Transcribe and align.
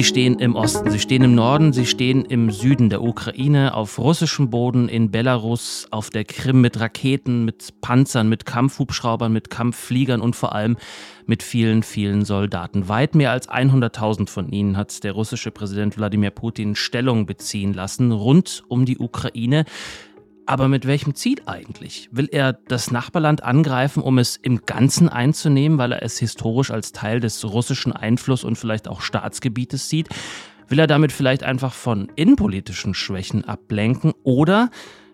Sie 0.00 0.04
stehen 0.04 0.38
im 0.38 0.56
Osten, 0.56 0.90
Sie 0.90 0.98
stehen 0.98 1.22
im 1.22 1.34
Norden, 1.34 1.74
Sie 1.74 1.84
stehen 1.84 2.24
im 2.24 2.50
Süden 2.50 2.88
der 2.88 3.02
Ukraine, 3.02 3.74
auf 3.74 3.98
russischem 3.98 4.48
Boden, 4.48 4.88
in 4.88 5.10
Belarus, 5.10 5.88
auf 5.90 6.08
der 6.08 6.24
Krim 6.24 6.62
mit 6.62 6.80
Raketen, 6.80 7.44
mit 7.44 7.82
Panzern, 7.82 8.30
mit 8.30 8.46
Kampfhubschraubern, 8.46 9.30
mit 9.30 9.50
Kampffliegern 9.50 10.22
und 10.22 10.34
vor 10.34 10.54
allem 10.54 10.78
mit 11.26 11.42
vielen, 11.42 11.82
vielen 11.82 12.24
Soldaten. 12.24 12.88
Weit 12.88 13.14
mehr 13.14 13.30
als 13.30 13.50
100.000 13.50 14.30
von 14.30 14.48
ihnen 14.48 14.78
hat 14.78 15.04
der 15.04 15.12
russische 15.12 15.50
Präsident 15.50 15.98
Wladimir 15.98 16.30
Putin 16.30 16.76
Stellung 16.76 17.26
beziehen 17.26 17.74
lassen, 17.74 18.10
rund 18.10 18.64
um 18.68 18.86
die 18.86 18.96
Ukraine. 18.96 19.66
Aber 20.50 20.66
mit 20.66 20.84
welchem 20.84 21.14
Ziel 21.14 21.40
eigentlich? 21.46 22.08
Will 22.10 22.28
er 22.32 22.52
das 22.52 22.90
Nachbarland 22.90 23.44
angreifen, 23.44 24.02
um 24.02 24.18
es 24.18 24.34
im 24.34 24.66
Ganzen 24.66 25.08
einzunehmen, 25.08 25.78
weil 25.78 25.92
er 25.92 26.02
es 26.02 26.18
historisch 26.18 26.72
als 26.72 26.90
Teil 26.90 27.20
des 27.20 27.44
russischen 27.44 27.92
Einfluss 27.92 28.42
und 28.42 28.56
vielleicht 28.56 28.88
auch 28.88 29.00
Staatsgebietes 29.00 29.88
sieht? 29.88 30.08
Will 30.66 30.80
er 30.80 30.88
damit 30.88 31.12
vielleicht 31.12 31.44
einfach 31.44 31.72
von 31.72 32.10
innenpolitischen 32.16 32.94
Schwächen 32.94 33.44
ablenken? 33.44 34.12
Oder 34.24 34.70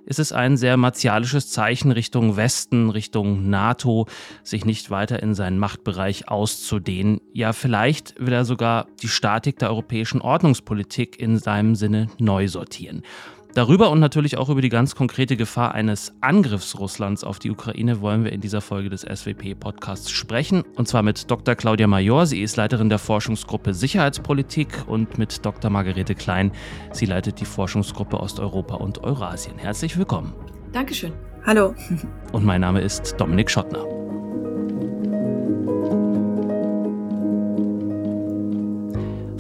ist 0.07 0.21
es 0.21 0.33
ein 0.33 0.57
sehr 0.57 0.79
martialisches 0.79 1.51
Zeichen 1.51 1.93
Richtung 1.93 2.37
Westen, 2.37 2.89
Richtung 2.89 3.51
NATO, 3.51 4.07
sich 4.43 4.65
nicht 4.65 4.89
weiter 4.89 5.23
in 5.23 5.35
seinen 5.35 5.59
Machtbereich 5.59 6.29
auszudehnen? 6.29 7.21
Ja, 7.35 7.53
vielleicht 7.53 8.15
will 8.19 8.33
er 8.33 8.47
sogar 8.47 8.87
die 9.03 9.09
Statik 9.09 9.59
der 9.59 9.69
europäischen 9.69 10.23
Ordnungspolitik 10.23 11.21
in 11.21 11.39
seinem 11.39 11.75
Sinne 11.75 12.07
neu 12.19 12.49
sortieren. 12.49 13.03
Darüber 13.57 13.89
und 13.91 14.01
natürlich 14.01 14.37
auch 14.37 14.51
über 14.51 14.61
die 14.61 14.69
ganz 14.69 14.95
konkrete 14.95 15.35
Gefahr 15.35 15.73
eines 15.73 16.13
Angriffs 16.21 16.79
Russlands 16.79 17.25
auf 17.25 17.39
die 17.39 17.51
Ukraine 17.51 18.03
wollen 18.03 18.23
wir 18.23 18.31
in 18.31 18.43
dieser 18.43 18.61
Folge 18.61 18.91
des 18.91 19.01
SWP-Podcasts 19.01 20.11
sprechen. 20.11 20.63
Und 20.77 20.89
zwar 20.89 21.03
mit 21.03 21.31
Dr. 21.31 21.55
Claudia 21.55 21.87
Major. 21.87 22.27
Sie 22.27 22.43
ist 22.43 22.57
Leiterin 22.57 22.91
der 22.91 22.99
Forschungsgruppe 22.99 23.73
Sicherheitspolitik 23.73 24.85
und 24.87 25.17
mit 25.17 25.47
Dr. 25.47 25.71
Margarete 25.71 26.15
Klein. 26.15 26.53
Sie 26.93 27.07
leitet 27.07 27.41
die 27.41 27.47
Forschungsgruppe 27.47 28.21
Osteuropa 28.21 28.75
und 28.75 29.03
Eurasien. 29.05 29.57
Herzlich 29.57 29.97
willkommen. 29.97 30.35
Dankeschön. 30.73 31.15
Hallo. 31.47 31.75
Und 32.33 32.45
mein 32.45 32.61
Name 32.61 32.83
ist 32.83 33.15
Dominik 33.19 33.51
Schottner. 33.51 33.96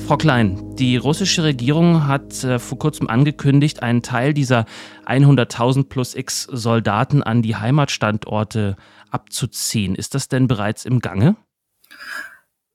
Frau 0.07 0.17
Klein, 0.17 0.77
die 0.77 0.97
russische 0.97 1.43
Regierung 1.43 2.07
hat 2.07 2.45
äh, 2.45 2.61
vor 2.61 2.79
kurzem 2.79 3.09
angekündigt, 3.09 3.83
einen 3.83 4.03
Teil 4.03 4.35
dieser 4.35 4.65
100.000 5.05 5.89
plus 5.89 6.15
X 6.15 6.45
Soldaten 6.45 7.25
an 7.25 7.43
die 7.43 7.57
Heimatstandorte 7.57 8.77
abzuziehen. 9.11 9.97
Ist 9.97 10.15
das 10.15 10.29
denn 10.29 10.47
bereits 10.47 10.85
im 10.85 11.01
Gange? 11.01 11.35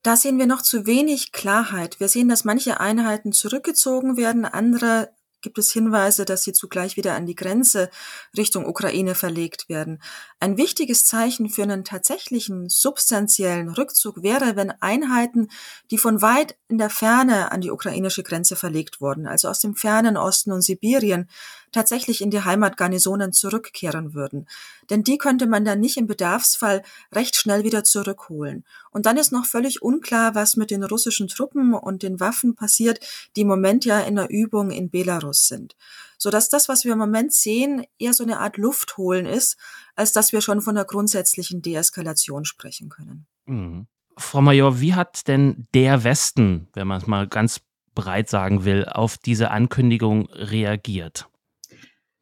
Da 0.04 0.18
sehen 0.18 0.40
wir 0.40 0.46
noch 0.46 0.62
zu 0.62 0.86
wenig 0.86 1.32
Klarheit. 1.32 2.02
Wir 2.02 2.10
sehen, 2.10 2.28
dass 2.28 2.44
manche 2.44 2.82
Einheiten 2.82 3.32
zurückgezogen 3.32 4.18
werden, 4.18 4.44
andere 4.44 5.12
gibt 5.42 5.58
es 5.58 5.72
Hinweise, 5.72 6.26
dass 6.26 6.44
sie 6.44 6.54
zugleich 6.54 6.98
wieder 6.98 7.16
an 7.16 7.26
die 7.26 7.36
Grenze 7.36 7.90
Richtung 8.38 8.66
Ukraine 8.66 9.16
verlegt 9.16 9.70
werden. 9.70 10.02
Ein 10.40 10.58
wichtiges 10.58 11.06
Zeichen 11.06 11.50
für 11.50 11.64
einen 11.64 11.84
tatsächlichen 11.84 12.70
substanziellen 12.70 13.70
Rückzug 13.70 14.24
wäre, 14.24 14.56
wenn 14.56 14.72
Einheiten, 14.82 15.50
die 15.90 15.98
von 15.98 16.22
weit 16.22 16.58
in 16.68 16.78
der 16.78 16.90
Ferne 16.90 17.52
an 17.52 17.62
die 17.62 17.72
ukrainische 17.72 18.24
Grenze 18.24 18.56
verlegt 18.56 19.02
wurden, 19.02 19.28
also 19.28 19.48
aus 19.50 19.60
dem 19.60 19.76
fernen 19.76 20.18
Osten 20.18 20.52
und 20.52 20.62
Sibirien, 20.62 21.30
tatsächlich 21.72 22.22
in 22.22 22.32
die 22.32 22.44
Heimatgarnisonen 22.44 23.34
zurückkehren 23.34 24.14
würden. 24.14 24.48
Denn 24.90 25.04
die 25.04 25.18
könnte 25.18 25.48
man 25.48 25.66
dann 25.66 25.80
nicht 25.80 25.98
im 25.98 26.08
Bedarfsfall 26.08 26.84
recht 27.12 27.36
schnell 27.36 27.64
wieder 27.64 27.84
zurückholen. 27.84 28.66
Und 28.92 29.06
dann 29.06 29.18
ist 29.18 29.32
noch 29.32 29.46
völlig 29.46 29.82
unklar, 29.82 30.36
was 30.36 30.58
mit 30.58 30.72
den 30.72 30.84
russischen 30.84 31.28
Truppen 31.28 31.74
und 31.74 32.04
den 32.04 32.20
Waffen 32.20 32.56
passiert, 32.56 33.00
die 33.36 33.42
im 33.42 33.48
Moment 33.48 33.86
ja 33.86 34.00
in 34.00 34.16
der 34.16 34.30
Übung 34.30 34.72
in 34.72 34.90
Belarus 34.90 35.48
sind. 35.48 35.76
Sodass 36.18 36.50
das, 36.50 36.70
was 36.70 36.84
wir 36.86 36.94
im 36.94 37.00
Moment 37.00 37.34
sehen, 37.34 37.86
eher 37.98 38.14
so 38.14 38.24
eine 38.24 38.40
Art 38.40 38.58
Luftholen 38.58 39.26
ist, 39.26 39.58
als 39.96 40.12
dass 40.12 40.32
wir 40.32 40.42
schon 40.42 40.62
von 40.62 40.78
einer 40.78 40.86
grundsätzlichen 40.86 41.62
Deeskalation 41.62 42.46
sprechen 42.46 42.90
können. 42.90 43.26
Mhm. 43.46 43.88
Frau 44.18 44.42
Major, 44.42 44.80
wie 44.80 44.94
hat 44.94 45.28
denn 45.28 45.68
der 45.74 46.04
Westen, 46.04 46.68
wenn 46.74 46.88
man 46.88 47.02
es 47.02 47.08
mal 47.08 47.28
ganz 47.28 47.62
breit 47.96 48.30
sagen 48.30 48.66
will, 48.66 48.86
auf 48.86 49.18
diese 49.18 49.52
Ankündigung 49.52 50.30
reagiert? 50.32 51.28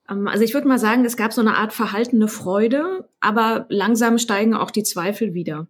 Ähm, 0.10 0.28
also 0.28 0.44
ich 0.44 0.54
würde 0.54 0.68
mal 0.68 0.80
sagen, 0.80 1.06
es 1.06 1.18
gab 1.18 1.34
so 1.34 1.42
eine 1.42 1.56
Art 1.56 1.74
verhaltene 1.74 2.28
Freude, 2.28 3.10
aber 3.20 3.66
langsam 3.70 4.18
steigen 4.18 4.54
auch 4.54 4.72
die 4.72 4.84
Zweifel 4.84 5.34
wieder. 5.34 5.68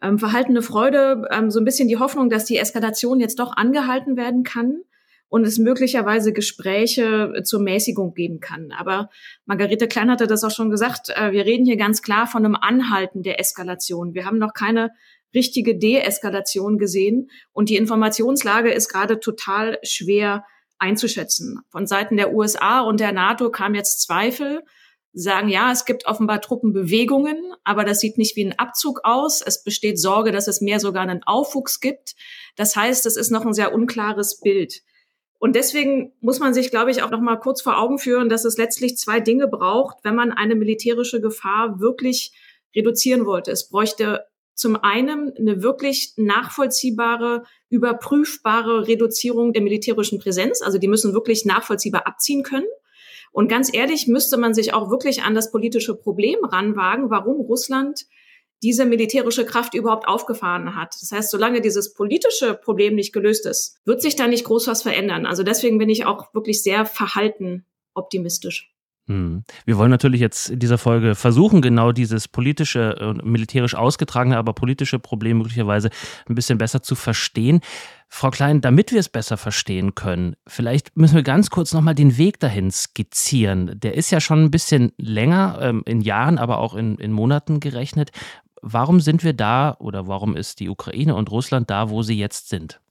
Ähm, 0.00 0.18
verhaltene 0.18 0.62
Freude, 0.62 1.28
ähm, 1.30 1.50
so 1.50 1.60
ein 1.60 1.64
bisschen 1.64 1.88
die 1.88 1.98
Hoffnung, 1.98 2.28
dass 2.28 2.44
die 2.44 2.56
Eskalation 2.56 3.20
jetzt 3.20 3.38
doch 3.38 3.56
angehalten 3.56 4.16
werden 4.16 4.42
kann 4.42 4.82
und 5.28 5.46
es 5.46 5.58
möglicherweise 5.58 6.32
Gespräche 6.32 7.42
zur 7.44 7.60
Mäßigung 7.60 8.12
geben 8.12 8.40
kann. 8.40 8.72
Aber 8.72 9.08
Margarete 9.46 9.88
Klein 9.88 10.10
hatte 10.10 10.26
das 10.26 10.44
auch 10.44 10.50
schon 10.50 10.70
gesagt, 10.70 11.10
äh, 11.10 11.32
wir 11.32 11.46
reden 11.46 11.64
hier 11.64 11.76
ganz 11.76 12.02
klar 12.02 12.26
von 12.26 12.44
einem 12.44 12.56
Anhalten 12.56 13.22
der 13.22 13.40
Eskalation. 13.40 14.14
Wir 14.14 14.26
haben 14.26 14.38
noch 14.38 14.54
keine 14.54 14.90
richtige 15.34 15.78
Deeskalation 15.78 16.76
gesehen 16.78 17.30
und 17.52 17.70
die 17.70 17.76
Informationslage 17.76 18.70
ist 18.70 18.88
gerade 18.88 19.20
total 19.20 19.78
schwer 19.82 20.44
einzuschätzen. 20.82 21.60
Von 21.70 21.86
Seiten 21.86 22.16
der 22.16 22.34
USA 22.34 22.80
und 22.80 23.00
der 23.00 23.12
NATO 23.12 23.50
kam 23.50 23.74
jetzt 23.74 24.02
Zweifel, 24.02 24.62
sagen, 25.14 25.48
ja, 25.48 25.70
es 25.70 25.84
gibt 25.84 26.06
offenbar 26.06 26.40
Truppenbewegungen, 26.40 27.36
aber 27.64 27.84
das 27.84 28.00
sieht 28.00 28.18
nicht 28.18 28.34
wie 28.36 28.46
ein 28.46 28.58
Abzug 28.58 29.00
aus. 29.04 29.42
Es 29.42 29.62
besteht 29.62 30.00
Sorge, 30.00 30.32
dass 30.32 30.48
es 30.48 30.60
mehr 30.60 30.80
sogar 30.80 31.02
einen 31.02 31.22
Aufwuchs 31.22 31.80
gibt. 31.80 32.14
Das 32.56 32.76
heißt, 32.76 33.06
es 33.06 33.16
ist 33.16 33.30
noch 33.30 33.44
ein 33.44 33.52
sehr 33.52 33.74
unklares 33.74 34.40
Bild. 34.40 34.82
Und 35.38 35.56
deswegen 35.56 36.12
muss 36.20 36.38
man 36.38 36.54
sich, 36.54 36.70
glaube 36.70 36.90
ich, 36.90 37.02
auch 37.02 37.10
noch 37.10 37.20
mal 37.20 37.36
kurz 37.36 37.62
vor 37.62 37.78
Augen 37.78 37.98
führen, 37.98 38.28
dass 38.28 38.44
es 38.44 38.56
letztlich 38.56 38.96
zwei 38.96 39.20
Dinge 39.20 39.48
braucht, 39.48 39.98
wenn 40.02 40.14
man 40.14 40.32
eine 40.32 40.54
militärische 40.54 41.20
Gefahr 41.20 41.80
wirklich 41.80 42.32
reduzieren 42.74 43.26
wollte. 43.26 43.50
Es 43.50 43.68
bräuchte 43.68 44.24
zum 44.54 44.76
einen 44.76 45.32
eine 45.36 45.62
wirklich 45.62 46.14
nachvollziehbare, 46.16 47.44
überprüfbare 47.68 48.86
Reduzierung 48.86 49.52
der 49.52 49.62
militärischen 49.62 50.18
Präsenz. 50.18 50.62
Also 50.62 50.78
die 50.78 50.88
müssen 50.88 51.14
wirklich 51.14 51.44
nachvollziehbar 51.44 52.06
abziehen 52.06 52.42
können. 52.42 52.66
Und 53.32 53.48
ganz 53.48 53.72
ehrlich 53.72 54.06
müsste 54.06 54.36
man 54.36 54.52
sich 54.52 54.74
auch 54.74 54.90
wirklich 54.90 55.22
an 55.22 55.34
das 55.34 55.50
politische 55.50 55.96
Problem 55.96 56.44
ranwagen, 56.44 57.10
warum 57.10 57.40
Russland 57.40 58.04
diese 58.62 58.84
militärische 58.84 59.44
Kraft 59.44 59.74
überhaupt 59.74 60.06
aufgefahren 60.06 60.76
hat. 60.76 60.94
Das 61.00 61.10
heißt, 61.10 61.30
solange 61.30 61.60
dieses 61.60 61.94
politische 61.94 62.54
Problem 62.54 62.94
nicht 62.94 63.12
gelöst 63.12 63.44
ist, 63.46 63.78
wird 63.84 64.02
sich 64.02 64.14
da 64.14 64.28
nicht 64.28 64.44
groß 64.44 64.68
was 64.68 64.82
verändern. 64.82 65.26
Also 65.26 65.42
deswegen 65.42 65.78
bin 65.78 65.88
ich 65.88 66.04
auch 66.04 66.32
wirklich 66.32 66.62
sehr 66.62 66.86
verhalten 66.86 67.66
optimistisch. 67.94 68.72
Hm. 69.08 69.42
Wir 69.64 69.78
wollen 69.78 69.90
natürlich 69.90 70.20
jetzt 70.20 70.50
in 70.50 70.60
dieser 70.60 70.78
Folge 70.78 71.16
versuchen, 71.16 71.60
genau 71.60 71.90
dieses 71.90 72.28
politische, 72.28 72.94
und 72.96 73.24
militärisch 73.24 73.74
ausgetragene, 73.74 74.36
aber 74.36 74.52
politische 74.52 75.00
Problem 75.00 75.38
möglicherweise 75.38 75.90
ein 76.28 76.36
bisschen 76.36 76.58
besser 76.58 76.82
zu 76.82 76.94
verstehen. 76.94 77.60
Frau 78.08 78.30
Klein, 78.30 78.60
damit 78.60 78.92
wir 78.92 79.00
es 79.00 79.08
besser 79.08 79.36
verstehen 79.36 79.94
können, 79.94 80.36
vielleicht 80.46 80.96
müssen 80.96 81.16
wir 81.16 81.22
ganz 81.22 81.50
kurz 81.50 81.72
nochmal 81.72 81.94
den 81.94 82.18
Weg 82.18 82.38
dahin 82.38 82.70
skizzieren. 82.70 83.72
Der 83.80 83.94
ist 83.94 84.10
ja 84.10 84.20
schon 84.20 84.44
ein 84.44 84.50
bisschen 84.50 84.92
länger, 84.98 85.58
ähm, 85.62 85.82
in 85.86 86.00
Jahren, 86.02 86.38
aber 86.38 86.58
auch 86.58 86.74
in, 86.74 86.96
in 86.96 87.10
Monaten 87.10 87.58
gerechnet. 87.58 88.10
Warum 88.60 89.00
sind 89.00 89.24
wir 89.24 89.32
da 89.32 89.74
oder 89.80 90.06
warum 90.06 90.36
ist 90.36 90.60
die 90.60 90.68
Ukraine 90.68 91.16
und 91.16 91.30
Russland 91.30 91.70
da, 91.70 91.90
wo 91.90 92.02
sie 92.02 92.16
jetzt 92.16 92.50
sind? 92.50 92.81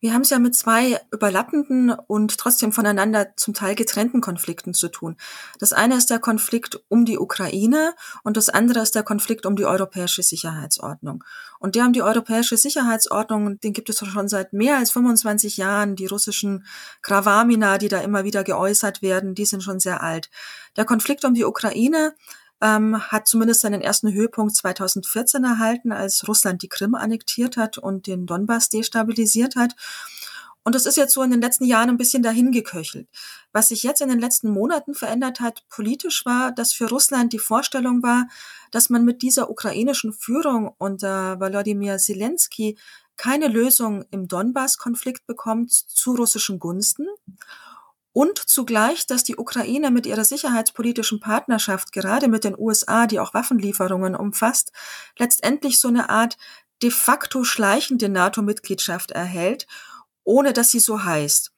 Wir 0.00 0.14
haben 0.14 0.22
es 0.22 0.30
ja 0.30 0.38
mit 0.38 0.54
zwei 0.54 0.98
überlappenden 1.12 1.90
und 1.90 2.38
trotzdem 2.38 2.72
voneinander 2.72 3.36
zum 3.36 3.52
Teil 3.52 3.74
getrennten 3.74 4.22
Konflikten 4.22 4.72
zu 4.72 4.88
tun. 4.88 5.16
Das 5.58 5.74
eine 5.74 5.96
ist 5.96 6.08
der 6.08 6.18
Konflikt 6.18 6.80
um 6.88 7.04
die 7.04 7.18
Ukraine 7.18 7.94
und 8.22 8.38
das 8.38 8.48
andere 8.48 8.80
ist 8.80 8.94
der 8.94 9.02
Konflikt 9.02 9.44
um 9.44 9.56
die 9.56 9.66
europäische 9.66 10.22
Sicherheitsordnung. 10.22 11.22
Und 11.58 11.74
der 11.74 11.84
um 11.84 11.92
die 11.92 12.02
europäische 12.02 12.56
Sicherheitsordnung, 12.56 13.60
den 13.60 13.74
gibt 13.74 13.90
es 13.90 13.98
schon 13.98 14.28
seit 14.28 14.54
mehr 14.54 14.78
als 14.78 14.90
25 14.90 15.58
Jahren. 15.58 15.96
Die 15.96 16.06
russischen 16.06 16.64
Krawamina, 17.02 17.76
die 17.76 17.88
da 17.88 18.00
immer 18.00 18.24
wieder 18.24 18.42
geäußert 18.42 19.02
werden, 19.02 19.34
die 19.34 19.44
sind 19.44 19.62
schon 19.62 19.80
sehr 19.80 20.02
alt. 20.02 20.30
Der 20.78 20.86
Konflikt 20.86 21.26
um 21.26 21.34
die 21.34 21.44
Ukraine 21.44 22.14
ähm, 22.60 23.00
hat 23.10 23.28
zumindest 23.28 23.60
seinen 23.60 23.80
ersten 23.80 24.12
Höhepunkt 24.12 24.54
2014 24.54 25.44
erhalten, 25.44 25.92
als 25.92 26.26
Russland 26.28 26.62
die 26.62 26.68
Krim 26.68 26.94
annektiert 26.94 27.56
hat 27.56 27.78
und 27.78 28.06
den 28.06 28.26
Donbass 28.26 28.68
destabilisiert 28.68 29.56
hat. 29.56 29.74
Und 30.62 30.74
das 30.74 30.84
ist 30.84 30.96
jetzt 30.96 31.14
so 31.14 31.22
in 31.22 31.30
den 31.30 31.40
letzten 31.40 31.64
Jahren 31.64 31.88
ein 31.88 31.96
bisschen 31.96 32.22
dahin 32.22 32.52
geköchelt. 32.52 33.08
Was 33.52 33.68
sich 33.68 33.82
jetzt 33.82 34.02
in 34.02 34.10
den 34.10 34.20
letzten 34.20 34.50
Monaten 34.50 34.94
verändert 34.94 35.40
hat, 35.40 35.64
politisch 35.70 36.26
war, 36.26 36.52
dass 36.52 36.74
für 36.74 36.88
Russland 36.88 37.32
die 37.32 37.38
Vorstellung 37.38 38.02
war, 38.02 38.28
dass 38.70 38.90
man 38.90 39.04
mit 39.04 39.22
dieser 39.22 39.48
ukrainischen 39.48 40.12
Führung 40.12 40.74
unter 40.76 41.40
Volodymyr 41.40 41.96
Zelensky 41.96 42.76
keine 43.16 43.48
Lösung 43.48 44.04
im 44.10 44.28
Donbass-Konflikt 44.28 45.26
bekommt 45.26 45.72
zu 45.72 46.14
russischen 46.14 46.58
Gunsten 46.58 47.06
und 48.12 48.38
zugleich, 48.38 49.06
dass 49.06 49.22
die 49.22 49.36
Ukraine 49.36 49.90
mit 49.90 50.06
ihrer 50.06 50.24
sicherheitspolitischen 50.24 51.20
Partnerschaft, 51.20 51.92
gerade 51.92 52.28
mit 52.28 52.44
den 52.44 52.58
USA, 52.58 53.06
die 53.06 53.20
auch 53.20 53.34
Waffenlieferungen 53.34 54.16
umfasst, 54.16 54.72
letztendlich 55.18 55.78
so 55.78 55.88
eine 55.88 56.10
Art 56.10 56.36
de 56.82 56.90
facto 56.90 57.44
schleichende 57.44 58.08
NATO-Mitgliedschaft 58.08 59.12
erhält, 59.12 59.66
ohne 60.24 60.52
dass 60.52 60.70
sie 60.70 60.80
so 60.80 61.04
heißt. 61.04 61.52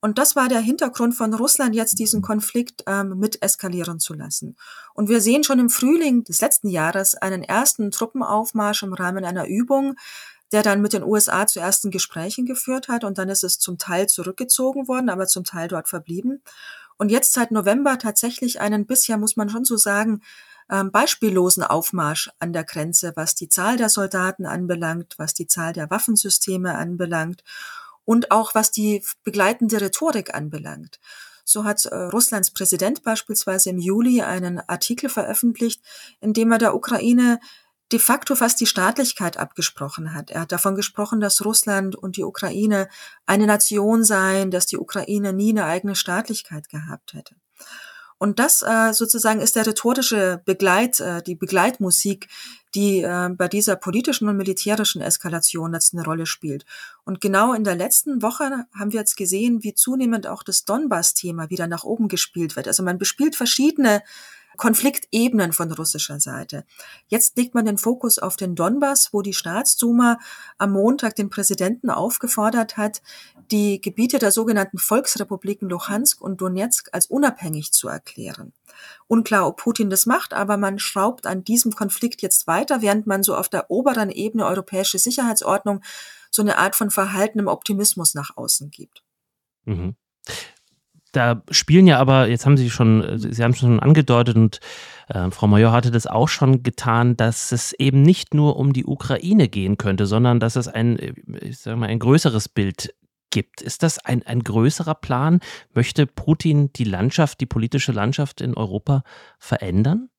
Und 0.00 0.18
das 0.18 0.36
war 0.36 0.48
der 0.48 0.60
Hintergrund 0.60 1.16
von 1.16 1.34
Russland, 1.34 1.74
jetzt 1.74 1.98
diesen 1.98 2.22
Konflikt 2.22 2.84
ähm, 2.86 3.18
mit 3.18 3.42
eskalieren 3.42 3.98
zu 3.98 4.14
lassen. 4.14 4.56
Und 4.94 5.08
wir 5.08 5.20
sehen 5.20 5.42
schon 5.42 5.58
im 5.58 5.70
Frühling 5.70 6.22
des 6.22 6.40
letzten 6.40 6.68
Jahres 6.68 7.16
einen 7.16 7.42
ersten 7.42 7.90
Truppenaufmarsch 7.90 8.84
im 8.84 8.92
Rahmen 8.92 9.24
einer 9.24 9.48
Übung, 9.48 9.96
der 10.52 10.62
dann 10.62 10.80
mit 10.80 10.92
den 10.92 11.02
USA 11.02 11.46
zu 11.46 11.60
ersten 11.60 11.90
Gesprächen 11.90 12.46
geführt 12.46 12.88
hat. 12.88 13.04
Und 13.04 13.18
dann 13.18 13.28
ist 13.28 13.44
es 13.44 13.58
zum 13.58 13.78
Teil 13.78 14.08
zurückgezogen 14.08 14.88
worden, 14.88 15.10
aber 15.10 15.26
zum 15.26 15.44
Teil 15.44 15.68
dort 15.68 15.88
verblieben. 15.88 16.42
Und 16.96 17.10
jetzt 17.10 17.32
seit 17.32 17.50
November 17.50 17.98
tatsächlich 17.98 18.60
einen 18.60 18.86
bisher, 18.86 19.18
muss 19.18 19.36
man 19.36 19.48
schon 19.48 19.64
so 19.64 19.76
sagen, 19.76 20.22
ähm, 20.70 20.90
beispiellosen 20.90 21.62
Aufmarsch 21.62 22.30
an 22.40 22.52
der 22.52 22.64
Grenze, 22.64 23.12
was 23.14 23.34
die 23.34 23.48
Zahl 23.48 23.76
der 23.76 23.88
Soldaten 23.88 24.46
anbelangt, 24.46 25.14
was 25.16 25.32
die 25.32 25.46
Zahl 25.46 25.72
der 25.72 25.90
Waffensysteme 25.90 26.76
anbelangt 26.76 27.42
und 28.04 28.30
auch 28.30 28.54
was 28.54 28.70
die 28.70 29.04
begleitende 29.24 29.80
Rhetorik 29.80 30.34
anbelangt. 30.34 30.98
So 31.44 31.64
hat 31.64 31.86
äh, 31.86 31.94
Russlands 31.94 32.50
Präsident 32.50 33.02
beispielsweise 33.02 33.70
im 33.70 33.78
Juli 33.78 34.20
einen 34.20 34.60
Artikel 34.60 35.08
veröffentlicht, 35.08 35.82
in 36.20 36.34
dem 36.34 36.52
er 36.52 36.58
der 36.58 36.74
Ukraine 36.74 37.40
de 37.92 37.98
facto 37.98 38.34
fast 38.34 38.60
die 38.60 38.66
Staatlichkeit 38.66 39.36
abgesprochen 39.36 40.14
hat. 40.14 40.30
Er 40.30 40.42
hat 40.42 40.52
davon 40.52 40.74
gesprochen, 40.74 41.20
dass 41.20 41.44
Russland 41.44 41.96
und 41.96 42.16
die 42.16 42.24
Ukraine 42.24 42.88
eine 43.26 43.46
Nation 43.46 44.04
seien, 44.04 44.50
dass 44.50 44.66
die 44.66 44.78
Ukraine 44.78 45.32
nie 45.32 45.50
eine 45.50 45.64
eigene 45.64 45.94
Staatlichkeit 45.94 46.68
gehabt 46.68 47.14
hätte. 47.14 47.34
Und 48.18 48.40
das 48.40 48.62
äh, 48.62 48.92
sozusagen 48.92 49.40
ist 49.40 49.54
der 49.54 49.66
rhetorische 49.66 50.42
Begleit, 50.44 50.98
äh, 50.98 51.22
die 51.22 51.36
Begleitmusik, 51.36 52.28
die 52.74 53.00
äh, 53.00 53.28
bei 53.30 53.46
dieser 53.46 53.76
politischen 53.76 54.28
und 54.28 54.36
militärischen 54.36 55.00
Eskalation 55.00 55.72
jetzt 55.72 55.94
eine 55.94 56.04
Rolle 56.04 56.26
spielt. 56.26 56.66
Und 57.04 57.20
genau 57.20 57.52
in 57.52 57.62
der 57.62 57.76
letzten 57.76 58.20
Woche 58.20 58.66
haben 58.76 58.92
wir 58.92 58.98
jetzt 58.98 59.16
gesehen, 59.16 59.62
wie 59.62 59.72
zunehmend 59.72 60.26
auch 60.26 60.42
das 60.42 60.64
Donbass-Thema 60.64 61.48
wieder 61.48 61.68
nach 61.68 61.84
oben 61.84 62.08
gespielt 62.08 62.56
wird. 62.56 62.66
Also 62.66 62.82
man 62.82 62.98
bespielt 62.98 63.36
verschiedene 63.36 64.02
Konfliktebenen 64.58 65.54
von 65.54 65.72
russischer 65.72 66.20
Seite. 66.20 66.64
Jetzt 67.06 67.38
legt 67.38 67.54
man 67.54 67.64
den 67.64 67.78
Fokus 67.78 68.18
auf 68.18 68.36
den 68.36 68.54
Donbass, 68.54 69.08
wo 69.12 69.22
die 69.22 69.32
Staatsduma 69.32 70.18
am 70.58 70.72
Montag 70.72 71.16
den 71.16 71.30
Präsidenten 71.30 71.88
aufgefordert 71.88 72.76
hat, 72.76 73.00
die 73.50 73.80
Gebiete 73.80 74.18
der 74.18 74.32
sogenannten 74.32 74.76
Volksrepubliken 74.76 75.70
Luhansk 75.70 76.20
und 76.20 76.40
Donetsk 76.42 76.90
als 76.92 77.06
unabhängig 77.06 77.72
zu 77.72 77.88
erklären. 77.88 78.52
Unklar, 79.06 79.46
ob 79.46 79.56
Putin 79.56 79.88
das 79.88 80.04
macht, 80.04 80.34
aber 80.34 80.58
man 80.58 80.78
schraubt 80.78 81.26
an 81.26 81.44
diesem 81.44 81.72
Konflikt 81.72 82.20
jetzt 82.20 82.46
weiter, 82.46 82.82
während 82.82 83.06
man 83.06 83.22
so 83.22 83.34
auf 83.34 83.48
der 83.48 83.70
oberen 83.70 84.10
Ebene 84.10 84.44
europäische 84.44 84.98
Sicherheitsordnung 84.98 85.82
so 86.30 86.42
eine 86.42 86.58
Art 86.58 86.76
von 86.76 86.90
verhaltenem 86.90 87.46
Optimismus 87.46 88.14
nach 88.14 88.36
außen 88.36 88.70
gibt. 88.70 89.02
Mhm 89.64 89.96
da 91.18 91.42
spielen 91.50 91.88
ja 91.88 91.98
aber, 91.98 92.28
jetzt 92.28 92.46
haben 92.46 92.56
Sie 92.56 92.70
schon, 92.70 93.18
Sie 93.18 93.42
haben 93.42 93.54
schon 93.54 93.80
angedeutet 93.80 94.36
und 94.36 94.60
äh, 95.08 95.30
Frau 95.32 95.48
Major 95.48 95.72
hatte 95.72 95.90
das 95.90 96.06
auch 96.06 96.28
schon 96.28 96.62
getan, 96.62 97.16
dass 97.16 97.50
es 97.50 97.72
eben 97.72 98.02
nicht 98.02 98.34
nur 98.34 98.56
um 98.56 98.72
die 98.72 98.86
Ukraine 98.86 99.48
gehen 99.48 99.78
könnte, 99.78 100.06
sondern 100.06 100.38
dass 100.38 100.54
es 100.54 100.68
ein, 100.68 100.96
ich 101.40 101.58
sage 101.58 101.76
mal, 101.76 101.88
ein 101.88 101.98
größeres 101.98 102.48
Bild 102.48 102.94
gibt. 103.30 103.62
Ist 103.62 103.82
das 103.82 103.98
ein, 103.98 104.24
ein 104.26 104.44
größerer 104.44 104.94
Plan? 104.94 105.40
Möchte 105.74 106.06
Putin 106.06 106.72
die 106.72 106.84
Landschaft, 106.84 107.40
die 107.40 107.46
politische 107.46 107.90
Landschaft 107.90 108.40
in 108.40 108.54
Europa 108.54 109.02
verändern? 109.38 110.10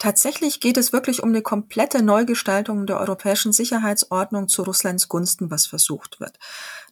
Tatsächlich 0.00 0.60
geht 0.60 0.78
es 0.78 0.94
wirklich 0.94 1.22
um 1.22 1.28
eine 1.28 1.42
komplette 1.42 2.02
Neugestaltung 2.02 2.86
der 2.86 2.98
europäischen 2.98 3.52
Sicherheitsordnung 3.52 4.48
zu 4.48 4.62
Russlands 4.62 5.08
Gunsten, 5.08 5.50
was 5.50 5.66
versucht 5.66 6.20
wird. 6.20 6.38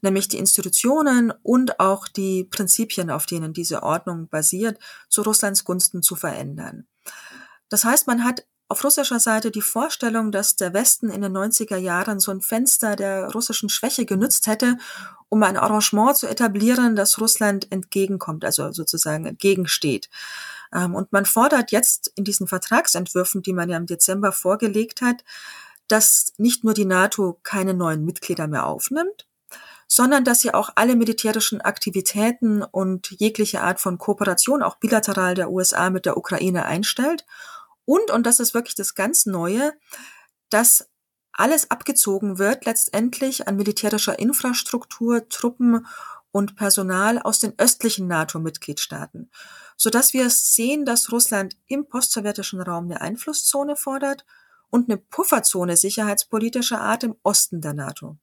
Nämlich 0.03 0.29
die 0.29 0.37
Institutionen 0.37 1.33
und 1.43 1.81
auch 1.81 2.07
die 2.07 2.45
Prinzipien, 2.45 3.11
auf 3.11 3.25
denen 3.25 3.55
diese 3.55 3.83
Ordnung 3.83 4.29
basiert, 4.29 4.79
zu 5.09 5.23
Russlands 5.23 5.65
Gunsten 5.65 6.03
zu 6.03 6.17
verändern. 6.17 6.87
Das 7.71 7.85
heißt, 7.85 8.09
man 8.09 8.25
hat 8.25 8.45
auf 8.69 8.85
russischer 8.85 9.21
Seite 9.21 9.51
die 9.51 9.63
Vorstellung, 9.63 10.31
dass 10.31 10.57
der 10.57 10.75
Westen 10.75 11.09
in 11.09 11.23
den 11.23 11.35
90er 11.35 11.79
Jahren 11.79 12.21
so 12.21 12.31
ein 12.31 12.43
Fenster 12.43 12.95
der 12.95 13.33
russischen 13.33 13.71
Schwäche 13.71 14.05
genützt 14.05 14.47
hätte, 14.49 14.77
um 15.31 15.43
ein 15.43 15.57
Arrangement 15.57 16.19
zu 16.19 16.27
etablieren, 16.27 16.95
das 16.95 17.19
Russland 17.19 17.73
entgegenkommt, 17.73 18.45
also 18.45 18.71
sozusagen 18.71 19.25
entgegensteht. 19.25 20.11
Ähm, 20.75 20.95
und 20.95 21.13
man 21.13 21.25
fordert 21.25 21.71
jetzt 21.73 22.13
in 22.15 22.25
diesen 22.25 22.47
Vertragsentwürfen, 22.47 23.43
die 23.43 23.53
man 23.53 23.69
ja 23.69 23.77
im 23.77 23.87
Dezember 23.87 24.33
vorgelegt 24.33 25.03
hat, 25.03 25.25
dass 25.89 26.33
nicht 26.37 26.65
nur 26.65 26.75
die 26.75 26.85
NATO 26.85 27.41
keine 27.43 27.75
neuen 27.75 28.05
Mitglieder 28.05 28.47
mehr 28.47 28.67
aufnimmt, 28.67 29.27
sondern 29.87 30.23
dass 30.23 30.41
sie 30.41 30.53
auch 30.53 30.71
alle 30.75 30.97
militärischen 30.97 31.63
Aktivitäten 31.63 32.63
und 32.63 33.11
jegliche 33.11 33.63
Art 33.63 33.81
von 33.81 33.97
Kooperation, 33.97 34.63
auch 34.63 34.77
bilateral 34.77 35.35
der 35.35 35.51
USA 35.51 35.89
mit 35.89 36.05
der 36.05 36.19
Ukraine 36.19 36.67
einstellt. 36.67 37.25
Und, 37.87 38.11
und 38.11 38.27
das 38.27 38.39
ist 38.39 38.53
wirklich 38.53 38.75
das 38.75 38.95
ganz 38.95 39.25
Neue, 39.25 39.73
dass 40.51 40.91
alles 41.33 41.71
abgezogen 41.71 42.39
wird 42.39 42.67
letztendlich 42.67 43.49
an 43.49 43.57
militärischer 43.57 44.19
Infrastruktur, 44.19 45.29
Truppen 45.29 45.87
und 46.33 46.57
Personal 46.57 47.19
aus 47.19 47.41
den 47.41 47.55
östlichen 47.59 48.09
NATO-Mitgliedstaaten 48.09 49.31
sodass 49.79 50.13
wir 50.13 50.29
sehen, 50.29 50.85
dass 50.85 51.11
Russland 51.13 51.57
im 51.69 51.87
postsowjetischen 51.87 52.61
Raum 52.61 52.85
eine 52.87 53.01
Einflusszone 53.01 53.77
fordert 53.77 54.27
und 54.69 54.91
eine 54.91 54.99
Pufferzone 54.99 55.77
sicherheitspolitischer 55.77 56.81
Art 56.81 57.05
im 57.05 57.15
Osten 57.23 57.63
der 57.63 57.73
NATO. 57.73 58.19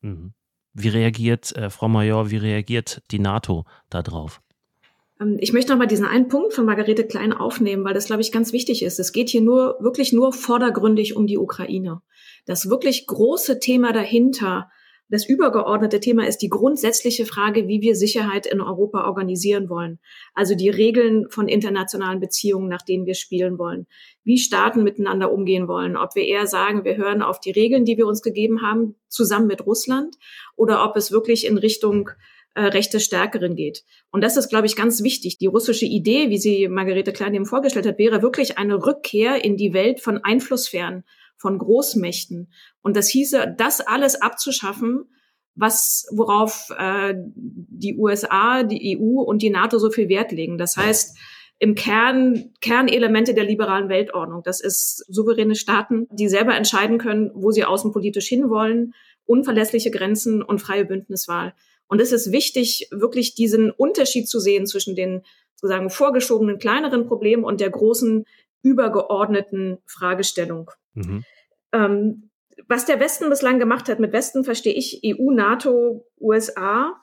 Mhm. 0.00 0.32
Wie 0.72 0.88
reagiert, 0.88 1.54
äh, 1.56 1.68
Frau 1.68 1.88
Major, 1.88 2.30
wie 2.30 2.36
reagiert 2.36 3.02
die 3.10 3.18
NATO 3.18 3.64
darauf? 3.90 4.40
Ähm, 5.20 5.36
ich 5.40 5.52
möchte 5.52 5.72
nochmal 5.72 5.88
diesen 5.88 6.06
einen 6.06 6.28
Punkt 6.28 6.54
von 6.54 6.64
Margarete 6.64 7.06
Klein 7.06 7.32
aufnehmen, 7.32 7.84
weil 7.84 7.94
das, 7.94 8.06
glaube 8.06 8.22
ich, 8.22 8.32
ganz 8.32 8.52
wichtig 8.52 8.82
ist. 8.82 8.98
Es 8.98 9.12
geht 9.12 9.28
hier 9.28 9.40
nur, 9.40 9.76
wirklich 9.80 10.12
nur 10.12 10.32
vordergründig 10.32 11.16
um 11.16 11.26
die 11.26 11.38
Ukraine. 11.38 12.02
Das 12.46 12.70
wirklich 12.70 13.06
große 13.06 13.58
Thema 13.58 13.92
dahinter 13.92 14.70
das 15.14 15.26
übergeordnete 15.26 16.00
Thema 16.00 16.26
ist 16.26 16.38
die 16.38 16.48
grundsätzliche 16.48 17.24
Frage, 17.24 17.68
wie 17.68 17.80
wir 17.80 17.94
Sicherheit 17.94 18.46
in 18.46 18.60
Europa 18.60 19.06
organisieren 19.06 19.70
wollen. 19.70 20.00
Also 20.34 20.56
die 20.56 20.68
Regeln 20.68 21.30
von 21.30 21.48
internationalen 21.48 22.18
Beziehungen, 22.18 22.68
nach 22.68 22.82
denen 22.82 23.06
wir 23.06 23.14
spielen 23.14 23.56
wollen. 23.58 23.86
Wie 24.24 24.38
Staaten 24.38 24.82
miteinander 24.82 25.32
umgehen 25.32 25.68
wollen. 25.68 25.96
Ob 25.96 26.16
wir 26.16 26.24
eher 26.24 26.48
sagen, 26.48 26.84
wir 26.84 26.96
hören 26.96 27.22
auf 27.22 27.38
die 27.38 27.52
Regeln, 27.52 27.84
die 27.84 27.96
wir 27.96 28.06
uns 28.06 28.22
gegeben 28.22 28.60
haben, 28.60 28.96
zusammen 29.08 29.46
mit 29.46 29.64
Russland, 29.64 30.16
oder 30.56 30.84
ob 30.84 30.96
es 30.96 31.12
wirklich 31.12 31.46
in 31.46 31.58
Richtung 31.58 32.10
äh, 32.54 32.62
rechte 32.62 32.98
Stärkerin 32.98 33.54
geht. 33.54 33.84
Und 34.10 34.24
das 34.24 34.36
ist, 34.36 34.48
glaube 34.48 34.66
ich, 34.66 34.74
ganz 34.74 35.02
wichtig. 35.02 35.38
Die 35.38 35.46
russische 35.46 35.86
Idee, 35.86 36.28
wie 36.30 36.38
sie 36.38 36.68
Margarete 36.68 37.12
Klein 37.12 37.34
eben 37.34 37.46
vorgestellt 37.46 37.86
hat, 37.86 37.98
wäre 37.98 38.20
wirklich 38.20 38.58
eine 38.58 38.84
Rückkehr 38.84 39.44
in 39.44 39.56
die 39.56 39.72
Welt 39.72 40.00
von 40.00 40.18
Einflusssphären 40.18 41.04
von 41.44 41.58
Großmächten. 41.58 42.50
Und 42.80 42.96
das 42.96 43.06
hieße, 43.08 43.54
das 43.58 43.82
alles 43.82 44.14
abzuschaffen, 44.14 45.04
was 45.54 46.06
worauf 46.10 46.70
äh, 46.78 47.12
die 47.36 47.98
USA, 47.98 48.62
die 48.62 48.96
EU 48.98 49.20
und 49.20 49.42
die 49.42 49.50
NATO 49.50 49.78
so 49.78 49.90
viel 49.90 50.08
Wert 50.08 50.32
legen. 50.32 50.56
Das 50.56 50.78
heißt, 50.78 51.18
im 51.58 51.74
Kern 51.74 52.52
Kernelemente 52.62 53.34
der 53.34 53.44
liberalen 53.44 53.90
Weltordnung. 53.90 54.42
Das 54.42 54.62
ist 54.62 55.04
souveräne 55.06 55.54
Staaten, 55.54 56.06
die 56.10 56.28
selber 56.28 56.56
entscheiden 56.56 56.96
können, 56.96 57.30
wo 57.34 57.50
sie 57.50 57.66
außenpolitisch 57.66 58.26
hinwollen, 58.26 58.94
unverlässliche 59.26 59.90
Grenzen 59.90 60.42
und 60.42 60.60
freie 60.60 60.86
Bündniswahl. 60.86 61.52
Und 61.88 62.00
es 62.00 62.10
ist 62.10 62.32
wichtig, 62.32 62.88
wirklich 62.90 63.34
diesen 63.34 63.70
Unterschied 63.70 64.30
zu 64.30 64.40
sehen 64.40 64.66
zwischen 64.66 64.96
den 64.96 65.20
sozusagen 65.56 65.90
vorgeschobenen 65.90 66.58
kleineren 66.58 67.06
Problemen 67.06 67.44
und 67.44 67.60
der 67.60 67.68
großen 67.68 68.24
übergeordneten 68.62 69.76
Fragestellung. 69.84 70.70
Mhm. 70.94 71.22
Ähm, 71.74 72.30
was 72.68 72.86
der 72.86 73.00
Westen 73.00 73.28
bislang 73.28 73.58
gemacht 73.58 73.88
hat, 73.88 73.98
mit 73.98 74.12
Westen 74.12 74.44
verstehe 74.44 74.72
ich 74.72 75.02
EU, 75.04 75.30
NATO, 75.32 76.06
USA. 76.20 77.00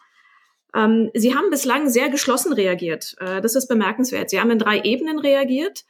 Ähm, 0.73 1.11
sie 1.13 1.35
haben 1.35 1.49
bislang 1.49 1.89
sehr 1.89 2.09
geschlossen 2.09 2.53
reagiert. 2.53 3.15
Äh, 3.19 3.41
das 3.41 3.55
ist 3.55 3.67
bemerkenswert. 3.67 4.29
Sie 4.29 4.39
haben 4.39 4.51
in 4.51 4.59
drei 4.59 4.81
Ebenen 4.81 5.19
reagiert. 5.19 5.83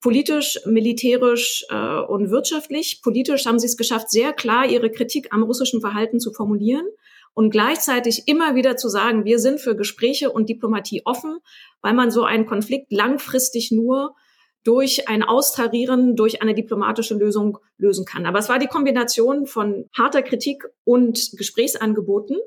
Politisch, 0.00 0.58
militärisch 0.66 1.64
äh, 1.70 2.00
und 2.00 2.30
wirtschaftlich. 2.30 3.00
Politisch 3.02 3.46
haben 3.46 3.58
sie 3.58 3.66
es 3.66 3.76
geschafft, 3.76 4.10
sehr 4.10 4.32
klar 4.32 4.66
ihre 4.66 4.90
Kritik 4.90 5.28
am 5.32 5.44
russischen 5.44 5.80
Verhalten 5.80 6.20
zu 6.20 6.32
formulieren 6.32 6.86
und 7.32 7.50
gleichzeitig 7.50 8.24
immer 8.26 8.54
wieder 8.54 8.76
zu 8.76 8.88
sagen, 8.88 9.24
wir 9.24 9.38
sind 9.38 9.60
für 9.60 9.76
Gespräche 9.76 10.30
und 10.30 10.48
Diplomatie 10.48 11.02
offen, 11.04 11.38
weil 11.80 11.94
man 11.94 12.10
so 12.10 12.24
einen 12.24 12.46
Konflikt 12.46 12.92
langfristig 12.92 13.70
nur 13.72 14.14
durch 14.64 15.08
ein 15.08 15.22
Austarieren, 15.22 16.16
durch 16.16 16.42
eine 16.42 16.54
diplomatische 16.54 17.14
Lösung 17.14 17.58
lösen 17.76 18.06
kann. 18.06 18.26
Aber 18.26 18.38
es 18.38 18.48
war 18.48 18.58
die 18.58 18.66
Kombination 18.66 19.46
von 19.46 19.88
harter 19.96 20.22
Kritik 20.22 20.64
und 20.84 21.32
Gesprächsangeboten. 21.36 22.38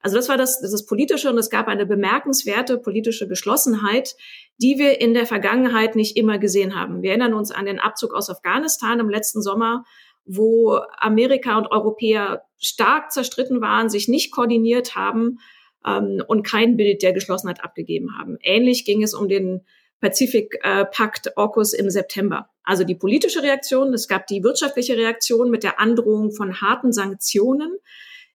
Also 0.00 0.16
das 0.16 0.28
war 0.28 0.38
das, 0.38 0.60
das 0.60 0.72
ist 0.72 0.86
Politische 0.86 1.30
und 1.30 1.38
es 1.38 1.50
gab 1.50 1.68
eine 1.68 1.84
bemerkenswerte 1.84 2.78
politische 2.78 3.28
Geschlossenheit, 3.28 4.14
die 4.58 4.78
wir 4.78 5.00
in 5.00 5.14
der 5.14 5.26
Vergangenheit 5.26 5.96
nicht 5.96 6.16
immer 6.16 6.38
gesehen 6.38 6.74
haben. 6.74 7.02
Wir 7.02 7.10
erinnern 7.10 7.34
uns 7.34 7.50
an 7.50 7.66
den 7.66 7.78
Abzug 7.78 8.14
aus 8.14 8.30
Afghanistan 8.30 9.00
im 9.00 9.10
letzten 9.10 9.42
Sommer, 9.42 9.84
wo 10.24 10.78
Amerika 10.98 11.58
und 11.58 11.70
Europäer 11.70 12.42
stark 12.58 13.12
zerstritten 13.12 13.60
waren, 13.60 13.90
sich 13.90 14.08
nicht 14.08 14.32
koordiniert 14.32 14.94
haben 14.94 15.38
ähm, 15.84 16.22
und 16.26 16.42
kein 16.42 16.76
Bild 16.76 17.02
der 17.02 17.12
Geschlossenheit 17.12 17.62
abgegeben 17.62 18.18
haben. 18.18 18.38
Ähnlich 18.42 18.84
ging 18.84 19.02
es 19.02 19.14
um 19.14 19.28
den 19.28 19.62
Pazifik-Pakt 20.00 21.26
äh, 21.26 21.30
AUKUS 21.36 21.72
im 21.72 21.90
September. 21.90 22.50
Also 22.62 22.84
die 22.84 22.94
politische 22.94 23.42
Reaktion, 23.42 23.94
es 23.94 24.08
gab 24.08 24.26
die 24.26 24.42
wirtschaftliche 24.42 24.96
Reaktion 24.96 25.50
mit 25.50 25.62
der 25.62 25.80
Androhung 25.80 26.32
von 26.32 26.60
harten 26.60 26.92
Sanktionen. 26.92 27.78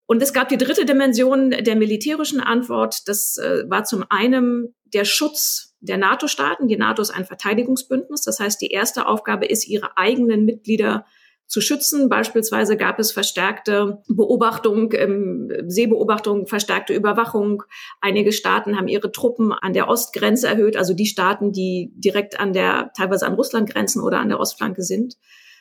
Und 0.07 0.23
es 0.23 0.33
gab 0.33 0.49
die 0.49 0.57
dritte 0.57 0.87
Dimension 0.87 1.51
der 1.51 1.77
militärischen 1.77 2.41
Antwort. 2.41 3.09
Das 3.09 3.37
äh, 3.37 3.65
war 3.69 3.85
zum 3.85 4.05
einen 4.09 4.75
der 4.85 5.05
Schutz 5.05 5.77
der 5.81 5.99
NATO-Staaten. 5.99 6.69
Die 6.69 6.77
NATO 6.77 7.03
ist 7.03 7.11
ein 7.11 7.25
Verteidigungsbündnis. 7.25 8.23
Das 8.23 8.41
heißt, 8.41 8.61
die 8.61 8.71
erste 8.71 9.07
Aufgabe 9.07 9.47
ist, 9.47 9.69
ihre 9.69 9.97
eigenen 9.97 10.45
Mitglieder 10.45 11.07
zu 11.51 11.61
schützen. 11.61 12.09
Beispielsweise 12.09 12.77
gab 12.77 13.01
es 13.01 13.11
verstärkte 13.11 14.03
Beobachtung, 14.07 14.93
ähm, 14.93 15.53
Seebeobachtung, 15.67 16.47
verstärkte 16.47 16.95
Überwachung. 16.95 17.65
Einige 18.01 18.31
Staaten 18.31 18.77
haben 18.77 18.87
ihre 18.87 19.11
Truppen 19.11 19.53
an 19.53 19.73
der 19.73 19.89
Ostgrenze 19.89 20.47
erhöht, 20.47 20.77
also 20.77 20.95
die 20.95 21.07
Staaten, 21.07 21.51
die 21.51 21.93
direkt 21.97 22.39
an 22.39 22.53
der, 22.53 22.93
teilweise 22.97 23.27
an 23.27 23.35
Russland 23.35 23.69
grenzen 23.69 24.01
oder 24.01 24.21
an 24.21 24.29
der 24.29 24.39
Ostflanke 24.39 24.83
sind. 24.83 25.17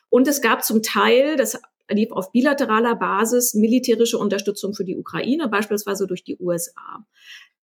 Und 0.10 0.28
es 0.28 0.42
gab 0.42 0.64
zum 0.64 0.84
Teil, 0.84 1.36
das 1.36 1.60
lief 1.90 2.12
auf 2.12 2.32
bilateraler 2.32 2.96
Basis, 2.96 3.56
militärische 3.56 4.20
Unterstützung 4.20 4.76
für 4.76 4.86
die 4.86 4.96
Ukraine, 4.96 5.48
beispielsweise 5.48 6.06
durch 6.06 6.24
die 6.24 6.38
USA. 6.40 7.04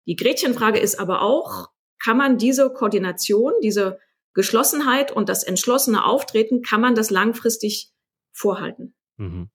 Die 0.06 0.16
Gretchenfrage 0.16 0.78
ist 0.78 0.98
aber 0.98 1.20
auch, 1.20 1.68
kann 2.02 2.16
man 2.16 2.38
diese 2.38 2.70
Koordination, 2.70 3.52
diese 3.62 3.98
Geschlossenheit 4.32 5.12
und 5.12 5.28
das 5.28 5.44
entschlossene 5.44 6.06
Auftreten, 6.06 6.62
kann 6.62 6.80
man 6.80 6.94
das 6.94 7.10
langfristig 7.10 7.93
vorhalten. 8.34 8.94
Mhm. 9.16 9.48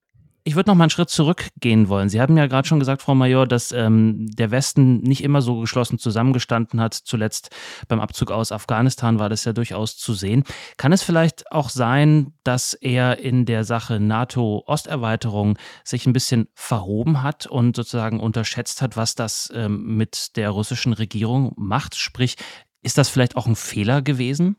Ich 0.45 0.55
würde 0.55 0.71
noch 0.71 0.75
mal 0.75 0.85
einen 0.85 0.89
Schritt 0.89 1.09
zurückgehen 1.09 1.89
wollen. 1.89 2.09
Sie 2.09 2.19
haben 2.19 2.35
ja 2.37 2.47
gerade 2.47 2.67
schon 2.67 2.79
gesagt, 2.79 3.01
Frau 3.01 3.13
Major, 3.13 3.45
dass 3.45 3.71
ähm, 3.71 4.25
der 4.31 4.49
Westen 4.49 5.01
nicht 5.01 5.23
immer 5.23 5.41
so 5.41 5.59
geschlossen 5.59 5.99
zusammengestanden 5.99 6.81
hat. 6.81 6.93
Zuletzt 6.93 7.55
beim 7.87 7.99
Abzug 7.99 8.31
aus 8.31 8.51
Afghanistan 8.51 9.19
war 9.19 9.29
das 9.29 9.43
ja 9.43 9.53
durchaus 9.53 9.97
zu 9.97 10.13
sehen. 10.13 10.43
Kann 10.77 10.93
es 10.93 11.03
vielleicht 11.03 11.51
auch 11.51 11.69
sein, 11.69 12.33
dass 12.43 12.73
er 12.73 13.19
in 13.19 13.45
der 13.45 13.63
Sache 13.63 13.99
NATO-Osterweiterung 13.99 15.57
sich 15.83 16.07
ein 16.07 16.13
bisschen 16.13 16.47
verhoben 16.55 17.21
hat 17.21 17.45
und 17.45 17.75
sozusagen 17.75 18.19
unterschätzt 18.19 18.81
hat, 18.81 18.97
was 18.97 19.13
das 19.15 19.51
ähm, 19.53 19.97
mit 19.97 20.35
der 20.37 20.49
russischen 20.49 20.93
Regierung 20.93 21.53
macht? 21.57 21.95
Sprich, 21.95 22.37
ist 22.81 22.97
das 22.97 23.09
vielleicht 23.09 23.35
auch 23.35 23.45
ein 23.45 23.57
Fehler 23.57 24.01
gewesen? 24.01 24.55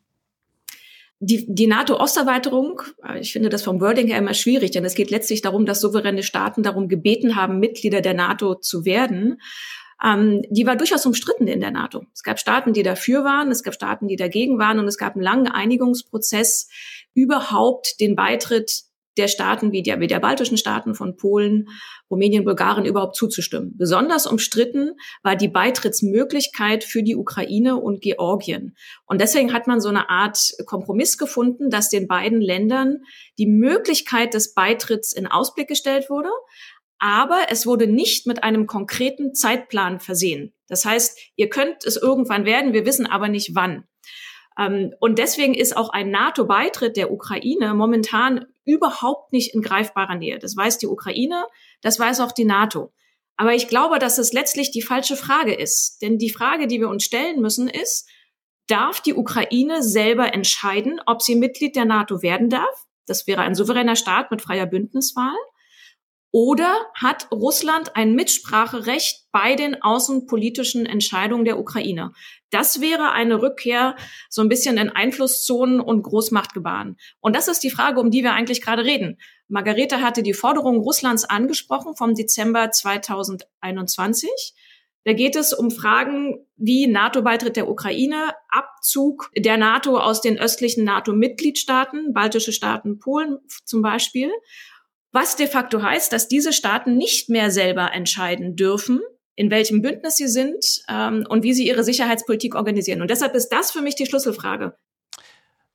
Die, 1.23 1.45
die 1.47 1.67
NATO-Osterweiterung, 1.67 2.81
äh, 3.07 3.21
ich 3.21 3.33
finde 3.33 3.51
das 3.51 3.63
vom 3.63 3.81
Wording 3.81 4.09
her 4.09 4.19
immer 4.19 4.35
schwierig, 4.35 4.71
denn 4.73 4.85
es 4.85 4.95
geht 4.95 5.11
letztlich 5.11 5.43
darum, 5.43 5.67
dass 5.67 5.81
souveräne 5.81 6.23
Staaten 6.23 6.63
darum 6.63 6.89
gebeten 6.89 7.37
haben, 7.37 7.61
Mitglieder 7.61 8.01
der 8.01 8.15
NATO 8.15 8.55
zu 8.55 8.87
werden. 8.87 9.41
Ähm, 10.03 10.43
die 10.49 10.67
war 10.67 10.77
durchaus 10.77 11.05
umstritten 11.05 11.47
in 11.47 11.61
der 11.61 11.73
NATO. 11.73 12.05
Es 12.15 12.23
gab 12.23 12.39
Staaten, 12.39 12.73
die 12.73 12.83
dafür 12.83 13.23
waren, 13.23 13.51
es 13.51 13.63
gab 13.63 13.75
Staaten, 13.75 14.09
die 14.09 14.17
dagegen 14.17 14.59
waren 14.59 14.79
und 14.79 14.89
es 14.89 14.97
gab 14.97 15.15
einen 15.15 15.23
langen 15.23 15.49
Einigungsprozess, 15.49 16.69
überhaupt 17.13 18.01
den 18.01 18.17
Beitritt 18.17 18.85
der 19.17 19.29
Staaten 19.29 19.73
wie 19.73 19.83
der, 19.83 20.01
wie 20.01 20.07
der 20.07 20.21
baltischen 20.21 20.57
Staaten 20.57 20.95
von 20.95 21.17
Polen, 21.17 21.69
Rumänien, 22.11 22.45
Bulgarien 22.45 22.87
überhaupt 22.87 23.17
zuzustimmen. 23.17 23.75
Besonders 23.77 24.27
umstritten 24.27 24.93
war 25.23 25.37
die 25.37 25.49
Beitrittsmöglichkeit 25.49 26.85
für 26.85 27.03
die 27.03 27.17
Ukraine 27.17 27.77
und 27.77 28.03
Georgien. 28.03 28.77
Und 29.07 29.21
deswegen 29.21 29.53
hat 29.53 29.67
man 29.67 29.81
so 29.81 29.89
eine 29.89 30.11
Art 30.11 30.53
Kompromiss 30.67 31.19
gefunden, 31.19 31.71
dass 31.71 31.89
den 31.89 32.07
beiden 32.07 32.41
Ländern 32.41 32.99
die 33.39 33.47
Möglichkeit 33.47 34.35
des 34.35 34.55
Beitritts 34.55 35.13
in 35.13 35.27
Ausblick 35.27 35.69
gestellt 35.69 36.09
wurde. 36.09 36.31
Aber 36.99 37.47
es 37.49 37.67
wurde 37.67 37.87
nicht 37.87 38.27
mit 38.27 38.45
einem 38.45 38.67
konkreten 38.67 39.35
Zeitplan 39.35 40.01
versehen. 40.01 40.53
Das 40.69 40.85
heißt, 40.85 41.19
ihr 41.35 41.49
könnt 41.49 41.85
es 41.85 41.97
irgendwann 41.97 42.45
werden, 42.45 42.75
wir 42.75 42.85
wissen 42.85 43.07
aber 43.07 43.29
nicht 43.29 43.55
wann. 43.55 43.85
Ähm, 44.59 44.93
und 45.01 45.19
deswegen 45.19 45.55
ist 45.55 45.77
auch 45.77 45.89
ein 45.91 46.11
NATO-Beitritt 46.11 46.97
der 46.97 47.11
Ukraine 47.11 47.75
momentan 47.75 48.47
überhaupt 48.65 49.33
nicht 49.33 49.55
in 49.55 49.63
greifbarer 49.63 50.17
Nähe. 50.17 50.39
Das 50.39 50.57
weiß 50.57 50.79
die 50.79 50.87
Ukraine, 50.87 51.47
das 51.83 51.99
weiß 51.99 52.21
auch 52.21 52.33
die 52.33 52.45
NATO. 52.45 52.93
Aber 53.37 53.55
ich 53.55 53.69
glaube, 53.69 53.99
dass 53.99 54.19
es 54.19 54.33
letztlich 54.33 54.71
die 54.71 54.83
falsche 54.83 55.17
Frage 55.17 55.55
ist. 55.55 56.03
Denn 56.03 56.19
die 56.19 56.31
Frage, 56.31 56.67
die 56.67 56.79
wir 56.79 56.91
uns 56.91 57.05
stellen 57.05 57.41
müssen, 57.41 57.69
ist, 57.69 58.09
darf 58.67 59.01
die 59.01 59.15
Ukraine 59.15 59.83
selber 59.83 60.35
entscheiden, 60.35 61.01
ob 61.07 61.23
sie 61.23 61.37
Mitglied 61.37 61.75
der 61.75 61.87
NATO 61.87 62.23
werden 62.23 62.51
darf? 62.51 62.87
Das 63.07 63.27
wäre 63.27 63.41
ein 63.43 63.55
souveräner 63.55 63.97
Staat 63.97 64.31
mit 64.31 64.43
freier 64.43 64.67
Bündniswahl. 64.67 65.37
Oder 66.33 66.87
hat 66.95 67.29
Russland 67.33 67.97
ein 67.97 68.15
Mitspracherecht 68.15 69.27
bei 69.33 69.57
den 69.57 69.83
außenpolitischen 69.83 70.87
Entscheidungen 70.87 71.45
der 71.45 71.59
Ukraine? 71.59 72.13
Das 72.51 72.81
wäre 72.81 73.11
eine 73.11 73.43
Rückkehr 73.43 73.97
so 74.29 74.43
ein 74.43 74.49
bisschen 74.49 74.79
in 74.79 74.91
Einflusszonen 74.91 75.81
und 75.81 76.03
Großmachtgebaren. 76.03 76.97
Und 77.21 77.35
das 77.35 77.49
ist 77.49 77.65
die 77.65 77.71
Frage, 77.71 78.01
um 78.01 78.11
die 78.11 78.23
wir 78.23 78.33
eigentlich 78.33 78.63
gerade 78.63 78.85
reden. 78.85 79.19
Margarete 79.49 80.03
hatte 80.03 80.23
die 80.23 80.35
Forderung 80.35 80.79
Russlands 80.79 81.25
angesprochen 81.25 81.97
vom 81.97 82.15
Dezember 82.15 82.71
2021. 82.71 84.55
Da 85.05 85.15
geht 85.15 85.35
es 85.35 85.53
um 85.53 85.71
Fragen 85.71 86.47
wie 86.57 86.87
NATO-Beitritt 86.87 87.57
der 87.57 87.69
Ukraine, 87.69 88.35
Abzug 88.51 89.31
der 89.37 89.57
NATO 89.57 89.99
aus 89.99 90.21
den 90.21 90.39
östlichen 90.39 90.85
NATO-Mitgliedstaaten, 90.85 92.13
baltische 92.13 92.53
Staaten, 92.53 92.99
Polen 92.99 93.39
zum 93.65 93.81
Beispiel 93.81 94.31
was 95.13 95.37
de 95.37 95.47
facto 95.47 95.83
heißt, 95.83 96.13
dass 96.13 96.29
diese 96.29 96.53
Staaten 96.53 96.97
nicht 96.97 97.29
mehr 97.29 97.51
selber 97.51 97.93
entscheiden 97.93 98.57
dürfen, 98.57 99.01
in 99.35 99.51
welchem 99.51 99.83
Bündnis 99.83 100.17
sie 100.17 100.29
sind 100.29 100.83
ähm, 100.89 101.27
und 101.29 101.43
wie 101.43 101.55
sie 101.55 101.67
ihre 101.67 101.85
Sicherheitspolitik 101.85 102.55
organisieren. 102.55 103.01
Und 103.01 103.11
deshalb 103.11 103.35
ist 103.35 103.49
das 103.49 103.71
für 103.71 103.81
mich 103.81 103.95
die 103.95 104.07
Schlüsselfrage. 104.07 104.77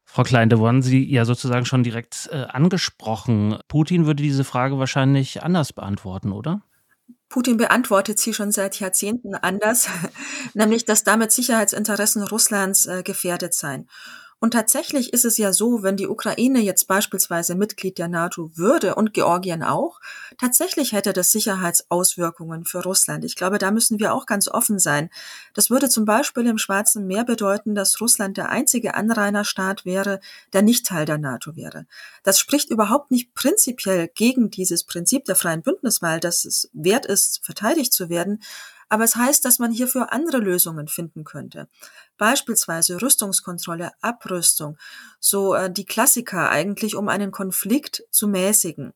Frau 0.06 0.24
Klein, 0.24 0.50
da 0.50 0.60
wurden 0.60 0.82
Sie 0.82 1.04
ja 1.12 1.25
sozusagen 1.25 1.65
schon 1.65 1.84
direkt 1.84 2.30
äh, 2.32 2.44
angesprochen. 2.44 3.58
Putin 3.68 4.06
würde 4.06 4.24
diese 4.24 4.46
Frage 4.46 4.80
wahrscheinlich 4.80 5.44
anders 5.44 5.74
beantworten, 5.74 6.32
oder? 6.32 6.62
Putin 7.27 7.58
beantwortet 7.58 8.18
sie 8.20 8.34
schon 8.34 8.54
seit 8.54 8.80
Jahrzehnten 8.80 9.36
anders, 9.36 9.89
nämlich 10.54 10.86
dass 10.86 11.04
damit 11.04 11.34
Sicherheitsinteressen 11.34 12.24
Russlands 12.24 12.86
äh, 12.86 13.04
gefährdet 13.04 13.54
seien. 13.54 13.89
Und 14.45 14.51
tatsächlich 14.51 15.11
ist 15.11 15.25
es 15.25 15.39
ja 15.39 15.51
so, 15.53 15.81
wenn 15.81 15.97
die 15.97 16.07
Ukraine 16.07 16.59
jetzt 16.59 16.87
beispielsweise 16.87 17.55
Mitglied 17.55 17.97
der 17.97 18.07
NATO 18.07 18.51
würde 18.53 18.93
und 18.93 19.11
Georgien 19.11 19.63
auch, 19.63 19.99
tatsächlich 20.37 20.91
hätte 20.91 21.13
das 21.13 21.31
Sicherheitsauswirkungen 21.31 22.63
für 22.63 22.83
Russland. 22.83 23.25
Ich 23.25 23.35
glaube, 23.35 23.57
da 23.57 23.71
müssen 23.71 23.97
wir 23.97 24.13
auch 24.13 24.27
ganz 24.27 24.47
offen 24.47 24.77
sein. 24.77 25.09
Das 25.55 25.71
würde 25.71 25.89
zum 25.89 26.05
Beispiel 26.05 26.45
im 26.45 26.59
Schwarzen 26.59 27.07
Meer 27.07 27.23
bedeuten, 27.23 27.73
dass 27.73 27.99
Russland 27.99 28.37
der 28.37 28.49
einzige 28.49 28.93
Anrainerstaat 28.93 29.83
wäre, 29.83 30.19
der 30.53 30.61
nicht 30.61 30.85
Teil 30.85 31.07
der 31.07 31.17
NATO 31.17 31.55
wäre. 31.55 31.87
Das 32.21 32.37
spricht 32.37 32.69
überhaupt 32.69 33.09
nicht 33.09 33.33
prinzipiell 33.33 34.11
gegen 34.13 34.51
dieses 34.51 34.83
Prinzip 34.83 35.25
der 35.25 35.37
freien 35.37 35.63
Bündniswahl, 35.63 36.19
dass 36.19 36.45
es 36.45 36.69
wert 36.71 37.07
ist, 37.07 37.43
verteidigt 37.43 37.93
zu 37.93 38.09
werden, 38.09 38.43
aber 38.89 39.04
es 39.04 39.15
heißt, 39.15 39.44
dass 39.46 39.60
man 39.60 39.72
hierfür 39.72 40.12
andere 40.12 40.38
Lösungen 40.38 40.88
finden 40.88 41.24
könnte. 41.24 41.68
Beispielsweise 42.18 43.01
Rüstungskontrolle, 43.01 43.92
Abrüstung, 44.01 44.77
so 45.20 45.54
äh, 45.54 45.72
die 45.72 45.86
Klassiker 45.86 46.50
eigentlich, 46.50 46.96
um 46.96 47.10
einen 47.10 47.32
Konflikt 47.32 48.04
zu 48.12 48.27
mäßigen. 48.27 48.94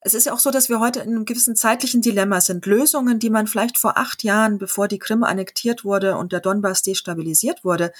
Es 0.00 0.12
ist 0.12 0.26
ja 0.26 0.34
auch 0.34 0.40
so, 0.40 0.50
dass 0.50 0.68
wir 0.68 0.80
heute 0.80 1.00
in 1.00 1.08
einem 1.08 1.24
gewissen 1.24 1.56
zeitlichen 1.56 2.02
Dilemma 2.02 2.42
sind. 2.42 2.66
Lösungen, 2.66 3.18
die 3.18 3.30
man 3.30 3.46
vielleicht 3.46 3.78
vor 3.78 3.96
acht 3.96 4.22
Jahren, 4.22 4.58
bevor 4.58 4.86
die 4.86 4.98
Krim 4.98 5.24
annektiert 5.24 5.82
wurde 5.84 6.16
und 6.18 6.32
der 6.32 6.40
Donbass 6.40 6.82
destabilisiert 6.82 7.64
wurde, 7.64 7.90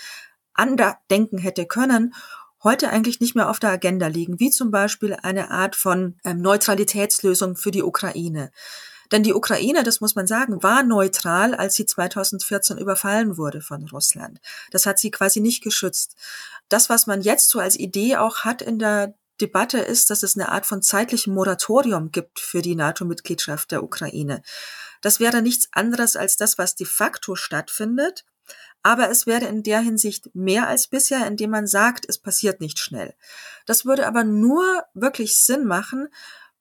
andenken 0.53 1.39
hätte 1.39 1.65
können, 1.65 2.15
heute 2.63 2.91
eigentlich 2.91 3.21
nicht 3.21 3.35
mehr 3.35 3.49
auf 3.49 3.59
der 3.59 3.71
Agenda 3.71 4.07
liegen, 4.07 4.41
wie 4.41 4.51
zum 4.51 4.71
Beispiel 4.71 5.17
eine 5.23 5.51
Art 5.51 5.77
von 5.77 6.17
ähm, 6.25 6.41
Neutralitätslösung 6.43 7.57
für 7.57 7.71
die 7.71 7.83
Ukraine. 7.83 8.51
Denn 9.13 9.23
die 9.23 9.35
Ukraine, 9.35 9.83
das 9.83 10.01
muss 10.01 10.15
man 10.15 10.27
sagen, 10.27 10.63
war 10.63 10.83
neutral, 10.83 11.55
als 11.55 11.75
sie 11.75 11.87
2014 11.87 12.79
überfallen 12.79 13.37
wurde 13.37 13.61
von 13.61 13.87
Russland. 13.89 14.41
Das 14.71 14.87
hat 14.87 14.99
sie 14.99 15.11
quasi 15.11 15.41
nicht 15.41 15.63
geschützt. 15.63 16.17
Das, 16.69 16.89
was 16.89 17.07
man 17.07 17.23
jetzt 17.23 17.51
so 17.51 17.59
als 17.61 17.79
Idee 17.79 18.17
auch 18.17 18.41
hat 18.41 18.63
in 18.63 18.79
der 18.79 19.15
Debatte 19.41 19.79
ist, 19.79 20.11
dass 20.11 20.23
es 20.23 20.37
eine 20.37 20.51
Art 20.51 20.65
von 20.65 20.83
zeitlichem 20.83 21.35
Moratorium 21.35 22.13
gibt 22.13 22.39
für 22.39 22.63
die 22.63 22.77
NATO-Mitgliedschaft 22.77 23.73
der 23.73 23.83
Ukraine. 23.83 24.43
Das 25.01 25.21
wäre 25.21 25.43
nichts 25.43 25.69
anderes 25.73 26.17
als 26.17 26.37
das, 26.37 26.57
was 26.57 26.77
de 26.77 26.87
facto 26.87 27.35
stattfindet. 27.35 28.25
Aber 28.83 29.09
es 29.09 29.27
wäre 29.27 29.47
in 29.47 29.63
der 29.63 29.81
Hinsicht 29.81 30.35
mehr 30.35 30.69
als 30.69 30.89
bisher, 30.89 31.27
indem 31.27 31.51
man 31.51 31.67
sagt, 31.67 32.07
es 32.07 32.19
passiert 32.19 32.61
nicht 32.61 32.79
schnell. 32.79 33.15
Das 33.65 33.87
würde 33.87 34.07
aber 34.07 34.25
nur 34.25 34.85
wirklich 34.93 35.39
Sinn 35.39 35.65
machen, 35.65 36.09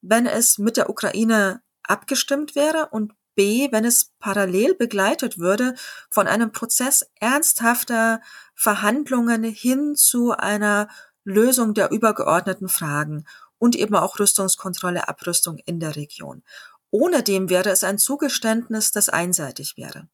wenn 0.02 0.26
es 0.26 0.58
mit 0.58 0.78
der 0.78 0.90
Ukraine 0.90 1.62
abgestimmt 1.84 2.56
wäre 2.56 2.90
und 2.92 3.14
B, 3.36 3.72
wenn 3.72 3.86
es 3.86 4.12
parallel 4.20 4.76
begleitet 4.76 5.40
würde 5.40 5.76
von 6.10 6.28
einem 6.28 6.52
Prozess 6.52 7.10
ernsthafter 7.20 8.22
Verhandlungen 8.54 9.44
hin 9.44 9.96
zu 9.96 10.32
einer 10.32 10.88
Lösung 11.24 11.74
der 11.74 11.92
übergeordneten 11.92 12.70
Fragen. 12.70 13.26
und 13.60 13.78
eben 13.78 13.96
auch 13.96 14.20
Rüstungskontrolle, 14.20 15.08
Abrüstung 15.08 15.58
in 15.66 15.80
der 15.80 15.96
Region. 15.96 16.44
Ohne 16.92 17.24
dem 17.24 17.50
wäre 17.50 17.70
es 17.70 17.86
ein 17.86 17.98
Zugeständnis, 17.98 18.92
das 18.92 19.08
einseitig 19.08 19.78
wäre. 19.78 20.10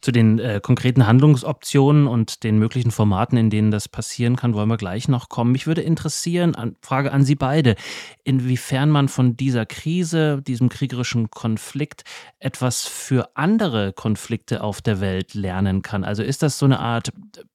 Zu 0.00 0.12
den 0.12 0.38
äh, 0.38 0.60
konkreten 0.62 1.06
Handlungsoptionen 1.06 2.06
und 2.06 2.44
den 2.44 2.58
möglichen 2.58 2.90
Formaten, 2.90 3.36
in 3.38 3.50
denen 3.50 3.70
das 3.70 3.88
passieren 3.88 4.36
kann, 4.36 4.54
wollen 4.54 4.68
wir 4.68 4.76
gleich 4.76 5.08
noch 5.08 5.28
kommen. 5.28 5.52
Mich 5.52 5.66
würde 5.66 5.80
interessieren, 5.80 6.54
an, 6.54 6.76
Frage 6.82 7.12
an 7.12 7.24
Sie 7.24 7.34
beide, 7.34 7.74
inwiefern 8.22 8.90
man 8.90 9.08
von 9.08 9.36
dieser 9.36 9.66
Krise, 9.66 10.42
diesem 10.42 10.68
kriegerischen 10.68 11.30
Konflikt 11.30 12.04
etwas 12.38 12.86
für 12.86 13.36
andere 13.36 13.92
Konflikte 13.92 14.62
auf 14.62 14.82
der 14.82 15.00
Welt 15.00 15.34
lernen 15.34 15.82
kann. 15.82 16.04
Also 16.04 16.22
ist 16.22 16.42
das 16.42 16.58
so 16.58 16.66
eine 16.66 16.80
Art 16.80 17.12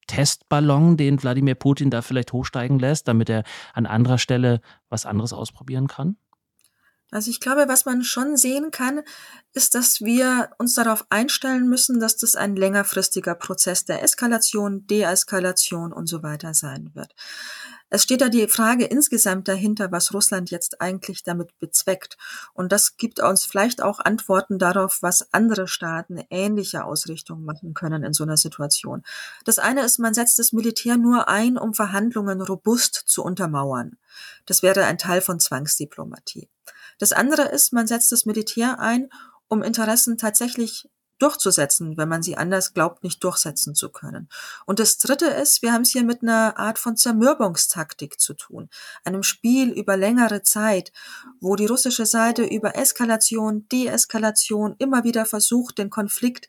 Testballon, 0.08 0.98
den 0.98 1.22
Wladimir 1.22 1.56
Putin 1.56 1.92
da 1.92 2.02
vielleicht 2.02 2.34
hochsteigen 2.34 2.80
lässt, 2.80 3.08
damit 3.08 3.30
er 3.30 3.44
an 3.74 3.86
anderer 3.86 4.18
Stelle 4.18 4.62
was 4.90 5.06
anderes 5.06 5.34
ausprobieren 5.34 5.88
kann? 5.88 6.18
Also 7.12 7.32
ich 7.32 7.40
glaube, 7.40 7.68
was 7.68 7.86
man 7.86 8.04
schon 8.04 8.38
sehen 8.38 8.70
kann, 8.70 9.02
ist, 9.54 9.74
dass 9.74 10.02
wir 10.02 10.52
uns 10.60 10.76
darauf 10.76 11.06
einstellen 11.10 11.68
müssen, 11.68 12.00
dass 12.00 12.18
das 12.18 12.36
ein 12.36 12.56
längerfristiger 12.56 13.34
Prozess 13.34 13.86
der 13.86 14.04
Eskalation, 14.04 14.86
Deeskalation 14.86 15.92
und 15.92 16.08
so 16.08 16.22
weiter 16.22 16.54
sein 16.54 16.92
wird. 16.94 17.16
Es 17.92 18.04
steht 18.04 18.22
da 18.22 18.30
die 18.30 18.48
Frage 18.48 18.86
insgesamt 18.86 19.48
dahinter, 19.48 19.92
was 19.92 20.14
Russland 20.14 20.52
jetzt 20.52 20.80
eigentlich 20.80 21.24
damit 21.24 21.58
bezweckt. 21.58 22.18
Und 22.54 22.72
das 22.72 22.98
gibt 22.98 23.20
uns 23.20 23.46
vielleicht 23.46 23.82
auch 23.82 24.00
Antworten 24.00 24.60
darauf, 24.60 25.00
was 25.02 25.34
andere 25.34 25.68
Staaten 25.68 26.22
ähnliche 26.30 26.84
Ausrichtungen 26.84 27.46
machen 27.46 27.74
können 27.74 28.04
in 28.04 28.14
so 28.14 28.24
einer 28.24 28.38
Situation. 28.38 29.02
Das 29.44 29.58
eine 29.58 29.84
ist, 29.84 29.98
man 29.98 30.14
setzt 30.14 30.38
das 30.38 30.54
Militär 30.54 30.98
nur 30.98 31.28
ein, 31.28 31.58
um 31.58 31.74
Verhandlungen 31.74 32.42
robust 32.42 32.94
zu 32.94 33.24
untermauern. 33.24 33.98
Das 34.46 34.62
wäre 34.62 34.86
ein 34.86 35.00
Teil 35.00 35.22
von 35.22 35.40
Zwangsdiplomatie. 35.40 36.48
Das 37.00 37.12
andere 37.12 37.44
ist, 37.44 37.74
man 37.74 37.88
setzt 37.88 38.12
das 38.12 38.26
Militär 38.26 38.80
ein, 38.80 39.10
um 39.48 39.64
Interessen 39.64 40.18
tatsächlich 40.20 40.88
durchzusetzen, 41.20 41.98
wenn 41.98 42.10
man 42.10 42.24
sie 42.24 42.38
anders 42.38 42.74
glaubt, 42.74 43.04
nicht 43.04 43.24
durchsetzen 43.24 43.76
zu 43.76 43.90
können. 43.90 44.30
Und 44.66 44.80
das 44.80 44.98
Dritte 44.98 45.26
ist, 45.26 45.62
wir 45.62 45.74
haben 45.74 45.82
es 45.82 45.92
hier 45.92 46.04
mit 46.04 46.24
einer 46.24 46.58
Art 46.58 46.80
von 46.80 46.96
Zermürbungstaktik 46.96 48.20
zu 48.20 48.34
tun, 48.34 48.70
einem 49.04 49.24
Spiel 49.24 49.72
über 49.72 49.98
längere 49.98 50.44
Zeit, 50.44 50.92
wo 51.42 51.56
die 51.56 51.66
russische 51.66 52.06
Seite 52.06 52.44
über 52.44 52.78
Eskalation, 52.78 53.68
Deeskalation 53.68 54.76
immer 54.80 55.04
wieder 55.04 55.26
versucht, 55.26 55.78
den 55.78 55.90
Konflikt 55.90 56.48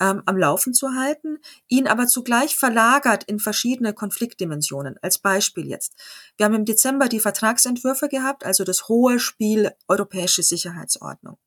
ähm, 0.00 0.22
am 0.26 0.36
Laufen 0.36 0.74
zu 0.74 0.94
halten, 0.94 1.38
ihn 1.68 1.86
aber 1.86 2.06
zugleich 2.06 2.56
verlagert 2.56 3.24
in 3.24 3.38
verschiedene 3.38 3.92
Konfliktdimensionen. 3.92 4.96
Als 5.02 5.18
Beispiel 5.18 5.66
jetzt. 5.66 5.94
Wir 6.36 6.46
haben 6.46 6.54
im 6.54 6.64
Dezember 6.64 7.08
die 7.08 7.20
Vertragsentwürfe 7.20 8.08
gehabt, 8.08 8.44
also 8.44 8.64
das 8.64 8.88
hohe 8.88 9.20
Spiel 9.20 9.72
europäische 9.88 10.42
Sicherheitsordnung. 10.42 11.38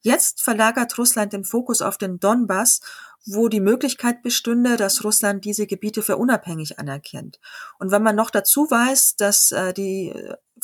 Jetzt 0.00 0.42
verlagert 0.42 0.98
Russland 0.98 1.32
den 1.32 1.44
Fokus 1.44 1.80
auf 1.80 1.96
den 1.96 2.18
Donbass, 2.18 2.80
wo 3.24 3.48
die 3.48 3.60
Möglichkeit 3.60 4.22
bestünde, 4.22 4.76
dass 4.76 5.04
Russland 5.04 5.44
diese 5.44 5.68
Gebiete 5.68 6.02
für 6.02 6.16
unabhängig 6.16 6.80
anerkennt. 6.80 7.38
Und 7.78 7.92
wenn 7.92 8.02
man 8.02 8.16
noch 8.16 8.30
dazu 8.30 8.68
weiß, 8.68 9.14
dass 9.14 9.52
äh, 9.52 9.72
die 9.72 10.12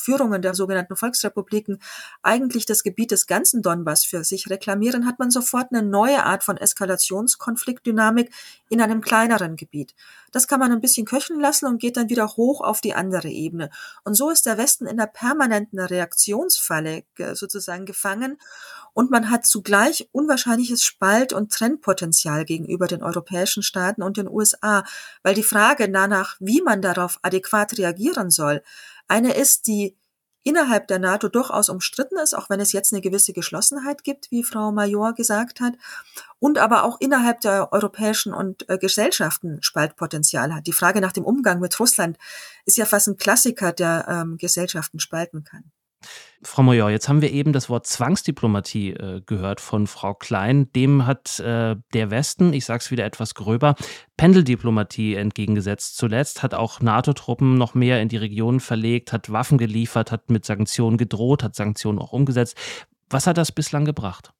Führungen 0.00 0.42
der 0.42 0.54
sogenannten 0.54 0.96
Volksrepubliken 0.96 1.80
eigentlich 2.22 2.66
das 2.66 2.82
Gebiet 2.82 3.10
des 3.10 3.26
ganzen 3.26 3.62
Donbass 3.62 4.04
für 4.04 4.24
sich 4.24 4.50
reklamieren, 4.50 5.06
hat 5.06 5.18
man 5.18 5.30
sofort 5.30 5.72
eine 5.72 5.82
neue 5.82 6.24
Art 6.24 6.44
von 6.44 6.56
Eskalationskonfliktdynamik 6.56 8.30
in 8.68 8.80
einem 8.80 9.00
kleineren 9.00 9.56
Gebiet. 9.56 9.94
Das 10.32 10.46
kann 10.46 10.60
man 10.60 10.72
ein 10.72 10.80
bisschen 10.80 11.06
köcheln 11.06 11.40
lassen 11.40 11.66
und 11.66 11.80
geht 11.80 11.96
dann 11.96 12.10
wieder 12.10 12.26
hoch 12.36 12.60
auf 12.60 12.80
die 12.80 12.94
andere 12.94 13.28
Ebene. 13.28 13.70
Und 14.04 14.14
so 14.14 14.30
ist 14.30 14.46
der 14.46 14.58
Westen 14.58 14.86
in 14.86 14.98
der 14.98 15.06
permanenten 15.06 15.78
Reaktionsfalle 15.78 17.04
sozusagen 17.34 17.86
gefangen 17.86 18.38
und 18.98 19.12
man 19.12 19.30
hat 19.30 19.46
zugleich 19.46 20.08
unwahrscheinliches 20.10 20.82
Spalt- 20.82 21.32
und 21.32 21.52
Trendpotenzial 21.52 22.44
gegenüber 22.44 22.88
den 22.88 23.02
europäischen 23.02 23.62
Staaten 23.62 24.02
und 24.02 24.16
den 24.16 24.28
USA, 24.28 24.82
weil 25.22 25.34
die 25.34 25.44
Frage 25.44 25.88
danach, 25.88 26.34
wie 26.40 26.62
man 26.62 26.82
darauf 26.82 27.20
adäquat 27.22 27.78
reagieren 27.78 28.30
soll, 28.30 28.60
eine 29.08 29.34
ist, 29.34 29.66
die 29.66 29.96
innerhalb 30.44 30.86
der 30.88 30.98
NATO 30.98 31.28
durchaus 31.28 31.68
umstritten 31.68 32.16
ist, 32.18 32.34
auch 32.34 32.48
wenn 32.48 32.60
es 32.60 32.72
jetzt 32.72 32.92
eine 32.92 33.02
gewisse 33.02 33.32
Geschlossenheit 33.32 34.02
gibt, 34.04 34.30
wie 34.30 34.44
Frau 34.44 34.72
Major 34.72 35.12
gesagt 35.12 35.60
hat, 35.60 35.74
und 36.38 36.58
aber 36.58 36.84
auch 36.84 37.00
innerhalb 37.00 37.40
der 37.40 37.72
europäischen 37.72 38.32
und 38.32 38.68
äh, 38.68 38.78
Gesellschaften 38.78 39.58
Spaltpotenzial 39.62 40.54
hat. 40.54 40.66
Die 40.66 40.72
Frage 40.72 41.00
nach 41.00 41.12
dem 41.12 41.24
Umgang 41.24 41.60
mit 41.60 41.78
Russland 41.78 42.16
ist 42.64 42.76
ja 42.76 42.86
fast 42.86 43.08
ein 43.08 43.16
Klassiker, 43.16 43.72
der 43.72 44.06
ähm, 44.08 44.38
Gesellschaften 44.38 45.00
spalten 45.00 45.44
kann. 45.44 45.70
Frau 46.42 46.62
Major, 46.62 46.88
jetzt 46.88 47.08
haben 47.08 47.20
wir 47.20 47.32
eben 47.32 47.52
das 47.52 47.68
Wort 47.68 47.86
Zwangsdiplomatie 47.86 48.90
äh, 48.90 49.20
gehört 49.26 49.60
von 49.60 49.88
Frau 49.88 50.14
Klein. 50.14 50.70
Dem 50.72 51.04
hat 51.04 51.40
äh, 51.40 51.74
der 51.92 52.10
Westen, 52.10 52.52
ich 52.52 52.64
sage 52.64 52.80
es 52.80 52.90
wieder 52.92 53.04
etwas 53.04 53.34
gröber, 53.34 53.74
Pendeldiplomatie 54.16 55.16
entgegengesetzt. 55.16 55.96
Zuletzt 55.96 56.42
hat 56.42 56.54
auch 56.54 56.80
NATO-Truppen 56.80 57.58
noch 57.58 57.74
mehr 57.74 58.00
in 58.00 58.08
die 58.08 58.18
Region 58.18 58.60
verlegt, 58.60 59.12
hat 59.12 59.32
Waffen 59.32 59.58
geliefert, 59.58 60.12
hat 60.12 60.30
mit 60.30 60.44
Sanktionen 60.44 60.96
gedroht, 60.96 61.42
hat 61.42 61.56
Sanktionen 61.56 61.98
auch 61.98 62.12
umgesetzt. 62.12 62.56
Was 63.10 63.26
hat 63.26 63.36
das 63.36 63.50
bislang 63.50 63.84
gebracht? 63.84 64.30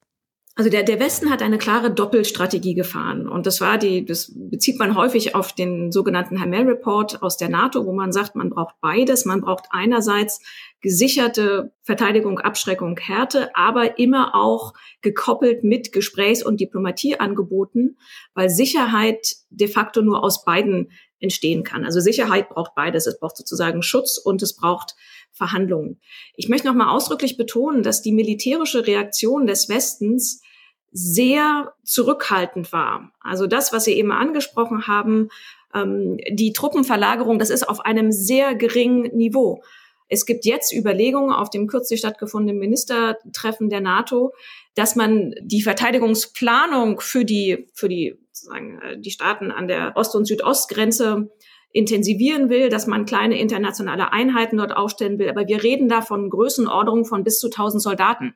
Also 0.59 0.71
der, 0.71 0.83
der 0.83 0.99
Westen 0.99 1.31
hat 1.31 1.41
eine 1.41 1.57
klare 1.57 1.93
Doppelstrategie 1.93 2.75
gefahren. 2.75 3.29
Und 3.29 3.47
das 3.47 3.61
war 3.61 3.79
die, 3.79 4.05
das 4.05 4.33
bezieht 4.35 4.77
man 4.81 4.97
häufig 4.97 5.37
auf 5.37 5.53
den 5.53 5.93
sogenannten 5.93 6.41
Hamel 6.41 6.67
Report 6.67 7.23
aus 7.23 7.37
der 7.37 7.49
NATO, 7.49 7.87
wo 7.87 7.93
man 7.93 8.11
sagt, 8.11 8.35
man 8.35 8.51
braucht 8.51 8.75
beides. 8.81 9.25
Man 9.25 9.41
braucht 9.41 9.67
einerseits 9.71 10.41
gesicherte 10.81 11.73
Verteidigung, 11.83 12.39
Abschreckung, 12.39 12.97
Härte, 12.99 13.55
aber 13.55 13.99
immer 13.99 14.35
auch 14.35 14.75
gekoppelt 15.01 15.65
mit 15.65 15.93
Gesprächs- 15.93 16.45
und 16.45 16.61
Diplomatieangeboten, 16.61 17.99
weil 18.35 18.49
Sicherheit 18.49 19.37
de 19.51 19.69
facto 19.69 20.03
nur 20.03 20.23
aus 20.23 20.45
beiden 20.45 20.91
entstehen 21.21 21.65
kann. 21.65 21.85
Also 21.85 22.01
Sicherheit 22.01 22.49
braucht 22.49 22.75
beides. 22.75 23.07
Es 23.07 23.19
braucht 23.19 23.37
sozusagen 23.37 23.83
Schutz 23.83 24.19
und 24.19 24.43
es 24.43 24.55
braucht 24.55 24.95
Verhandlungen. 25.33 26.01
Ich 26.35 26.49
möchte 26.49 26.69
noch 26.69 26.75
mal 26.75 26.91
ausdrücklich 26.91 27.37
betonen, 27.37 27.83
dass 27.83 28.03
die 28.03 28.13
militärische 28.13 28.87
Reaktion 28.87 29.47
des 29.47 29.69
Westens 29.69 30.43
sehr 30.91 31.75
zurückhaltend 31.85 32.73
war. 32.73 33.13
Also 33.21 33.47
das, 33.47 33.73
was 33.73 33.85
Sie 33.85 33.93
eben 33.95 34.13
angesprochen 34.13 34.87
haben, 34.87 35.29
ähm, 35.75 36.19
die 36.31 36.53
Truppenverlagerung, 36.53 37.39
das 37.39 37.51
ist 37.51 37.69
auf 37.69 37.81
einem 37.81 38.11
sehr 38.11 38.55
geringen 38.55 39.15
Niveau. 39.17 39.63
Es 40.09 40.27
gibt 40.27 40.45
jetzt 40.45 40.73
Überlegungen 40.73 41.33
auf 41.33 41.51
dem 41.51 41.67
kürzlich 41.67 42.01
stattgefundenen 42.01 42.59
Ministertreffen 42.59 43.69
der 43.69 43.81
NATO, 43.81 44.33
dass 44.75 44.97
man 44.97 45.35
die 45.41 45.63
Verteidigungsplanung 45.63 47.01
für 47.01 47.25
die, 47.25 47.69
für 47.75 47.89
die, 47.89 48.19
sozusagen, 48.33 48.81
äh, 48.81 48.99
die 48.99 49.11
Staaten 49.11 49.51
an 49.51 49.69
der 49.69 49.93
Ost- 49.97 50.15
und 50.15 50.25
Südostgrenze 50.25 51.31
intensivieren 51.71 52.49
will, 52.49 52.71
dass 52.71 52.87
man 52.87 53.05
kleine 53.05 53.39
internationale 53.39 54.13
Einheiten 54.13 54.57
dort 54.57 54.75
aufstellen 54.75 55.19
will. 55.19 55.29
Aber 55.29 55.47
wir 55.47 55.63
reden 55.63 55.89
da 55.89 56.01
von 56.01 56.31
Größenordnungen 56.31 57.05
von 57.05 57.25
bis 57.25 57.39
zu 57.39 57.49
1000 57.49 57.83
Soldaten. 57.83 58.35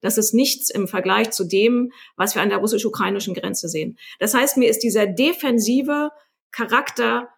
Das 0.00 0.18
ist 0.18 0.34
nichts 0.34 0.68
im 0.68 0.86
Vergleich 0.86 1.30
zu 1.30 1.44
dem, 1.44 1.90
was 2.16 2.34
wir 2.34 2.42
an 2.42 2.50
der 2.50 2.58
russisch-ukrainischen 2.58 3.32
Grenze 3.32 3.68
sehen. 3.68 3.96
Das 4.18 4.34
heißt, 4.34 4.58
mir 4.58 4.68
ist 4.68 4.80
dieser 4.80 5.06
defensive 5.06 6.10
Charakter 6.52 7.30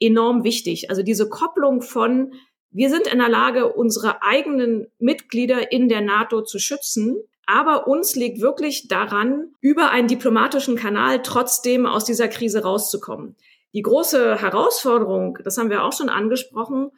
enorm 0.00 0.44
wichtig. 0.44 0.90
Also 0.90 1.02
diese 1.02 1.30
Kopplung 1.30 1.80
von, 1.80 2.34
wir 2.70 2.90
sind 2.90 3.06
in 3.06 3.18
der 3.18 3.28
Lage, 3.28 3.72
unsere 3.72 4.22
eigenen 4.22 4.86
Mitglieder 4.98 5.72
in 5.72 5.88
der 5.88 6.00
NATO 6.00 6.42
zu 6.42 6.58
schützen, 6.58 7.16
aber 7.46 7.88
uns 7.88 8.14
liegt 8.14 8.40
wirklich 8.40 8.86
daran, 8.86 9.52
über 9.60 9.90
einen 9.90 10.06
diplomatischen 10.06 10.76
Kanal 10.76 11.22
trotzdem 11.22 11.84
aus 11.84 12.04
dieser 12.04 12.28
Krise 12.28 12.62
rauszukommen. 12.62 13.36
Die 13.72 13.82
große 13.82 14.40
Herausforderung, 14.40 15.38
das 15.42 15.58
haben 15.58 15.70
wir 15.70 15.84
auch 15.84 15.92
schon 15.92 16.08
angesprochen, 16.08 16.90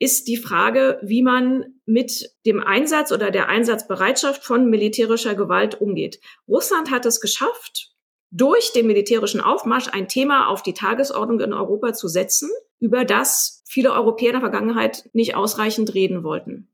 ist 0.00 0.26
die 0.28 0.36
Frage, 0.36 0.98
wie 1.02 1.22
man 1.22 1.74
mit 1.84 2.34
dem 2.46 2.60
Einsatz 2.60 3.12
oder 3.12 3.30
der 3.30 3.48
Einsatzbereitschaft 3.48 4.44
von 4.44 4.68
militärischer 4.70 5.34
Gewalt 5.34 5.80
umgeht. 5.80 6.20
Russland 6.48 6.90
hat 6.90 7.04
es 7.06 7.20
geschafft, 7.20 7.92
durch 8.30 8.72
den 8.72 8.86
militärischen 8.86 9.40
Aufmarsch 9.40 9.88
ein 9.92 10.08
Thema 10.08 10.48
auf 10.48 10.62
die 10.62 10.74
Tagesordnung 10.74 11.40
in 11.40 11.52
Europa 11.52 11.92
zu 11.92 12.08
setzen, 12.08 12.50
über 12.80 13.04
das 13.04 13.62
viele 13.66 13.92
Europäer 13.92 14.30
in 14.30 14.34
der 14.34 14.40
Vergangenheit 14.40 15.08
nicht 15.12 15.36
ausreichend 15.36 15.94
reden 15.94 16.24
wollten. 16.24 16.72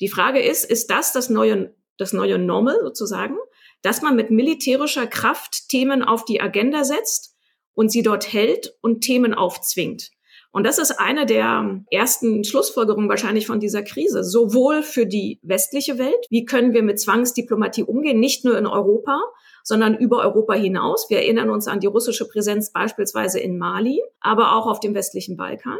Die 0.00 0.08
Frage 0.08 0.40
ist, 0.40 0.64
ist 0.64 0.90
das 0.90 1.12
das 1.12 1.30
neue, 1.30 1.74
das 1.96 2.12
neue 2.12 2.38
Normal 2.38 2.78
sozusagen, 2.82 3.36
dass 3.82 4.02
man 4.02 4.14
mit 4.14 4.30
militärischer 4.30 5.06
Kraft 5.06 5.68
Themen 5.68 6.02
auf 6.02 6.24
die 6.24 6.40
Agenda 6.40 6.84
setzt 6.84 7.34
und 7.74 7.90
sie 7.90 8.02
dort 8.02 8.32
hält 8.32 8.76
und 8.82 9.00
Themen 9.00 9.34
aufzwingt? 9.34 10.10
Und 10.56 10.64
das 10.64 10.78
ist 10.78 10.92
eine 10.92 11.26
der 11.26 11.82
ersten 11.90 12.42
Schlussfolgerungen 12.42 13.10
wahrscheinlich 13.10 13.46
von 13.46 13.60
dieser 13.60 13.82
Krise. 13.82 14.24
Sowohl 14.24 14.82
für 14.82 15.04
die 15.04 15.38
westliche 15.42 15.98
Welt, 15.98 16.26
wie 16.30 16.46
können 16.46 16.72
wir 16.72 16.82
mit 16.82 16.98
Zwangsdiplomatie 16.98 17.82
umgehen, 17.82 18.18
nicht 18.18 18.42
nur 18.42 18.56
in 18.56 18.66
Europa, 18.66 19.20
sondern 19.64 19.98
über 19.98 20.22
Europa 20.22 20.54
hinaus. 20.54 21.10
Wir 21.10 21.18
erinnern 21.18 21.50
uns 21.50 21.68
an 21.68 21.80
die 21.80 21.88
russische 21.88 22.26
Präsenz 22.26 22.72
beispielsweise 22.72 23.38
in 23.38 23.58
Mali, 23.58 24.00
aber 24.18 24.56
auch 24.56 24.66
auf 24.66 24.80
dem 24.80 24.94
westlichen 24.94 25.36
Balkan. 25.36 25.76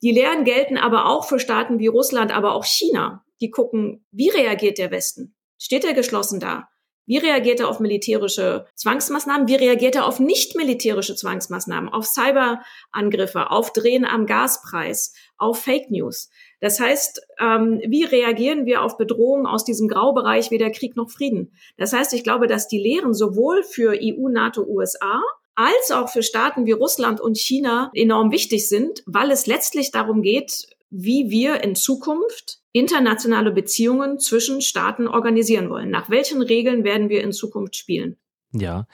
Die 0.00 0.12
Lehren 0.12 0.44
gelten 0.44 0.76
aber 0.76 1.06
auch 1.06 1.24
für 1.24 1.40
Staaten 1.40 1.80
wie 1.80 1.88
Russland, 1.88 2.32
aber 2.32 2.54
auch 2.54 2.64
China. 2.64 3.24
die 3.40 3.50
gucken, 3.50 4.06
wie 4.12 4.28
reagiert 4.28 4.78
der 4.78 4.92
Westen? 4.92 5.34
Steht 5.58 5.84
er 5.84 5.94
geschlossen 5.94 6.38
da? 6.38 6.68
Wie 7.08 7.16
reagiert 7.16 7.58
er 7.58 7.68
auf 7.68 7.80
militärische 7.80 8.66
Zwangsmaßnahmen? 8.74 9.48
Wie 9.48 9.54
reagiert 9.54 9.96
er 9.96 10.06
auf 10.06 10.20
nicht 10.20 10.54
militärische 10.56 11.16
Zwangsmaßnahmen, 11.16 11.88
auf 11.88 12.06
Cyberangriffe, 12.06 13.50
auf 13.50 13.72
Drehen 13.72 14.04
am 14.04 14.26
Gaspreis, 14.26 15.14
auf 15.38 15.58
Fake 15.58 15.90
News? 15.90 16.28
Das 16.60 16.78
heißt, 16.78 17.22
ähm, 17.40 17.80
wie 17.88 18.04
reagieren 18.04 18.66
wir 18.66 18.82
auf 18.82 18.98
Bedrohungen 18.98 19.46
aus 19.46 19.64
diesem 19.64 19.88
Graubereich 19.88 20.50
weder 20.50 20.70
Krieg 20.70 20.96
noch 20.96 21.10
Frieden? 21.10 21.54
Das 21.78 21.94
heißt, 21.94 22.12
ich 22.12 22.24
glaube, 22.24 22.46
dass 22.46 22.68
die 22.68 22.78
Lehren 22.78 23.14
sowohl 23.14 23.62
für 23.62 23.98
EU, 23.98 24.28
NATO, 24.28 24.62
USA 24.64 25.22
als 25.54 25.90
auch 25.90 26.08
für 26.08 26.22
Staaten 26.22 26.66
wie 26.66 26.72
Russland 26.72 27.20
und 27.20 27.36
China 27.36 27.90
enorm 27.94 28.30
wichtig 28.30 28.68
sind, 28.68 29.02
weil 29.06 29.30
es 29.32 29.46
letztlich 29.46 29.90
darum 29.90 30.22
geht, 30.22 30.68
wie 30.90 31.30
wir 31.30 31.62
in 31.62 31.74
Zukunft 31.74 32.58
internationale 32.72 33.50
Beziehungen 33.50 34.18
zwischen 34.18 34.60
Staaten 34.60 35.08
organisieren 35.08 35.70
wollen. 35.70 35.90
Nach 35.90 36.10
welchen 36.10 36.42
Regeln 36.42 36.84
werden 36.84 37.08
wir 37.08 37.22
in 37.22 37.32
Zukunft 37.32 37.76
spielen? 37.76 38.16
Ja. 38.52 38.86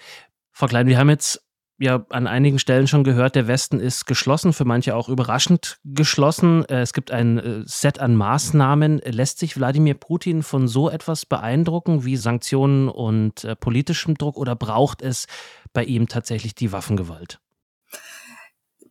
Frau 0.52 0.66
Klein, 0.66 0.87
wir 0.87 0.98
haben 0.98 1.11
jetzt 1.11 1.44
ja 1.78 2.07
an 2.11 2.26
einigen 2.26 2.59
Stellen 2.59 2.87
schon 2.87 3.04
gehört, 3.04 3.35
der 3.35 3.48
Westen 3.48 3.80
ist 3.80 4.07
geschlossen, 4.07 4.52
für 4.52 4.64
manche 4.64 4.94
auch 4.94 5.09
überraschend 5.09 5.78
geschlossen. 5.85 6.64
Äh, 6.66 6.80
es 6.80 6.92
gibt 6.92 7.11
ein 7.11 7.38
äh, 7.38 7.62
Set 7.66 7.98
an 7.98 8.16
Maßnahmen. 8.16 8.98
Lässt 9.04 9.38
sich 9.38 9.57
Wladimir 9.57 9.94
Putin 9.94 10.42
von 10.42 10.68
so 10.68 10.88
etwas 10.88 11.26
beeindrucken 11.26 12.04
wie 12.04 12.16
Sanktionen 12.16 12.88
und 12.88 13.44
äh, 13.44 13.57
politischem 13.57 14.16
Druck 14.16 14.37
oder 14.37 14.54
braucht 14.54 15.02
es 15.02 15.26
bei 15.72 15.85
ihm 15.85 16.09
tatsächlich 16.09 16.54
die 16.54 16.72
Waffengewalt? 16.72 17.40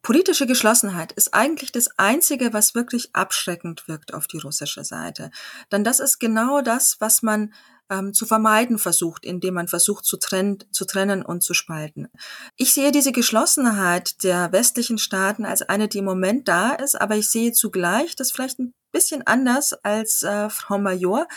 Politische 0.04 0.46
Geschlossenheit 0.46 1.13
ist 1.13 1.34
eigentlich 1.34 1.72
das 1.72 1.88
Einzige, 1.98 2.52
was 2.52 2.76
wirklich 2.76 3.16
abschreckend 3.16 3.88
wirkt 3.88 4.13
auf 4.13 4.28
die 4.28 4.38
russische 4.38 4.84
Seite. 4.84 5.32
Denn 5.72 5.86
das 5.86 6.02
ist 6.02 6.20
genau 6.20 6.60
das, 6.60 6.98
was 7.00 7.22
man 7.22 7.54
ähm, 7.89 8.13
zu 8.13 8.26
vermeiden 8.26 8.80
versucht, 8.80 9.24
indem 9.24 9.54
man 9.54 9.70
versucht 9.70 10.04
zu, 10.04 10.18
trenn 10.18 10.58
zu 10.72 10.84
trennen 10.84 11.24
und 11.24 11.42
zu 11.42 11.54
spalten. 11.54 12.10
Ich 12.58 12.74
sehe 12.74 12.92
diese 12.92 13.13
Geschlossenheit 13.13 14.26
der 14.26 14.52
westlichen 14.52 14.98
Staaten 14.98 15.46
als 15.46 15.62
eine, 15.62 15.88
die 15.88 16.00
im 16.00 16.06
Moment 16.06 16.50
da 16.50 16.74
ist, 16.74 17.00
aber 17.00 17.16
ich 17.16 17.30
sehe 17.30 17.54
zugleich 17.54 18.18
das 18.18 18.30
vielleicht 18.34 18.60
ein 18.60 18.74
bisschen 18.92 19.26
anders 19.26 19.72
als 19.72 20.24
äh, 20.24 20.50
Frau 20.50 20.80
Major. 20.80 21.28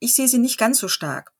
Ich 0.00 0.16
sehe 0.16 0.26
sie 0.26 0.38
nicht 0.38 0.58
ganz 0.58 0.80
so 0.80 0.88
stark. 0.88 1.30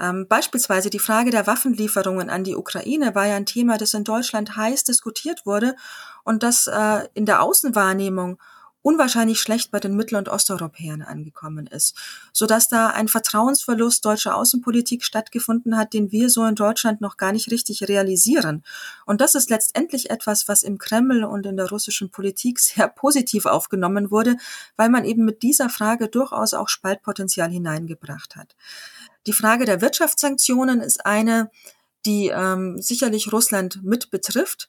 Ähm, 0.00 0.26
beispielsweise 0.28 0.90
die 0.90 0.98
Frage 0.98 1.30
der 1.30 1.46
Waffenlieferungen 1.46 2.30
an 2.30 2.44
die 2.44 2.56
Ukraine 2.56 3.14
war 3.14 3.26
ja 3.26 3.36
ein 3.36 3.46
Thema, 3.46 3.78
das 3.78 3.94
in 3.94 4.04
Deutschland 4.04 4.56
heiß 4.56 4.84
diskutiert 4.84 5.46
wurde 5.46 5.74
und 6.24 6.42
das 6.42 6.66
äh, 6.66 7.08
in 7.14 7.26
der 7.26 7.42
Außenwahrnehmung 7.42 8.38
unwahrscheinlich 8.86 9.40
schlecht 9.40 9.72
bei 9.72 9.80
den 9.80 9.96
Mittel- 9.96 10.14
und 10.14 10.28
Osteuropäern 10.28 11.02
angekommen 11.02 11.66
ist, 11.66 11.96
so 12.32 12.46
dass 12.46 12.68
da 12.68 12.90
ein 12.90 13.08
Vertrauensverlust 13.08 14.04
deutscher 14.04 14.36
Außenpolitik 14.36 15.02
stattgefunden 15.02 15.76
hat, 15.76 15.92
den 15.92 16.12
wir 16.12 16.30
so 16.30 16.44
in 16.44 16.54
Deutschland 16.54 17.00
noch 17.00 17.16
gar 17.16 17.32
nicht 17.32 17.50
richtig 17.50 17.88
realisieren. 17.88 18.62
Und 19.04 19.20
das 19.20 19.34
ist 19.34 19.50
letztendlich 19.50 20.10
etwas, 20.10 20.46
was 20.46 20.62
im 20.62 20.78
Kreml 20.78 21.24
und 21.24 21.46
in 21.46 21.56
der 21.56 21.68
russischen 21.68 22.12
Politik 22.12 22.60
sehr 22.60 22.86
positiv 22.86 23.46
aufgenommen 23.46 24.12
wurde, 24.12 24.36
weil 24.76 24.88
man 24.88 25.04
eben 25.04 25.24
mit 25.24 25.42
dieser 25.42 25.68
Frage 25.68 26.06
durchaus 26.06 26.54
auch 26.54 26.68
Spaltpotenzial 26.68 27.50
hineingebracht 27.50 28.36
hat. 28.36 28.54
Die 29.26 29.32
Frage 29.32 29.64
der 29.64 29.80
Wirtschaftssanktionen 29.80 30.80
ist 30.80 31.04
eine, 31.04 31.50
die 32.04 32.28
ähm, 32.28 32.80
sicherlich 32.80 33.32
Russland 33.32 33.82
mit 33.82 34.10
betrifft. 34.10 34.68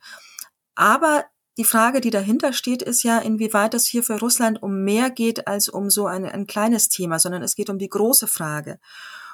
Aber 0.75 1.25
die 1.57 1.63
Frage, 1.63 2.01
die 2.01 2.11
dahinter 2.11 2.53
steht, 2.53 2.81
ist 2.81 3.03
ja, 3.03 3.19
inwieweit 3.19 3.73
es 3.73 3.87
hier 3.87 4.03
für 4.03 4.19
Russland 4.19 4.61
um 4.61 4.83
mehr 4.83 5.09
geht 5.09 5.47
als 5.47 5.69
um 5.69 5.89
so 5.89 6.05
ein, 6.05 6.25
ein 6.25 6.45
kleines 6.45 6.89
Thema, 6.89 7.19
sondern 7.19 7.41
es 7.41 7.55
geht 7.55 7.69
um 7.69 7.79
die 7.79 7.89
große 7.89 8.27
Frage. 8.27 8.79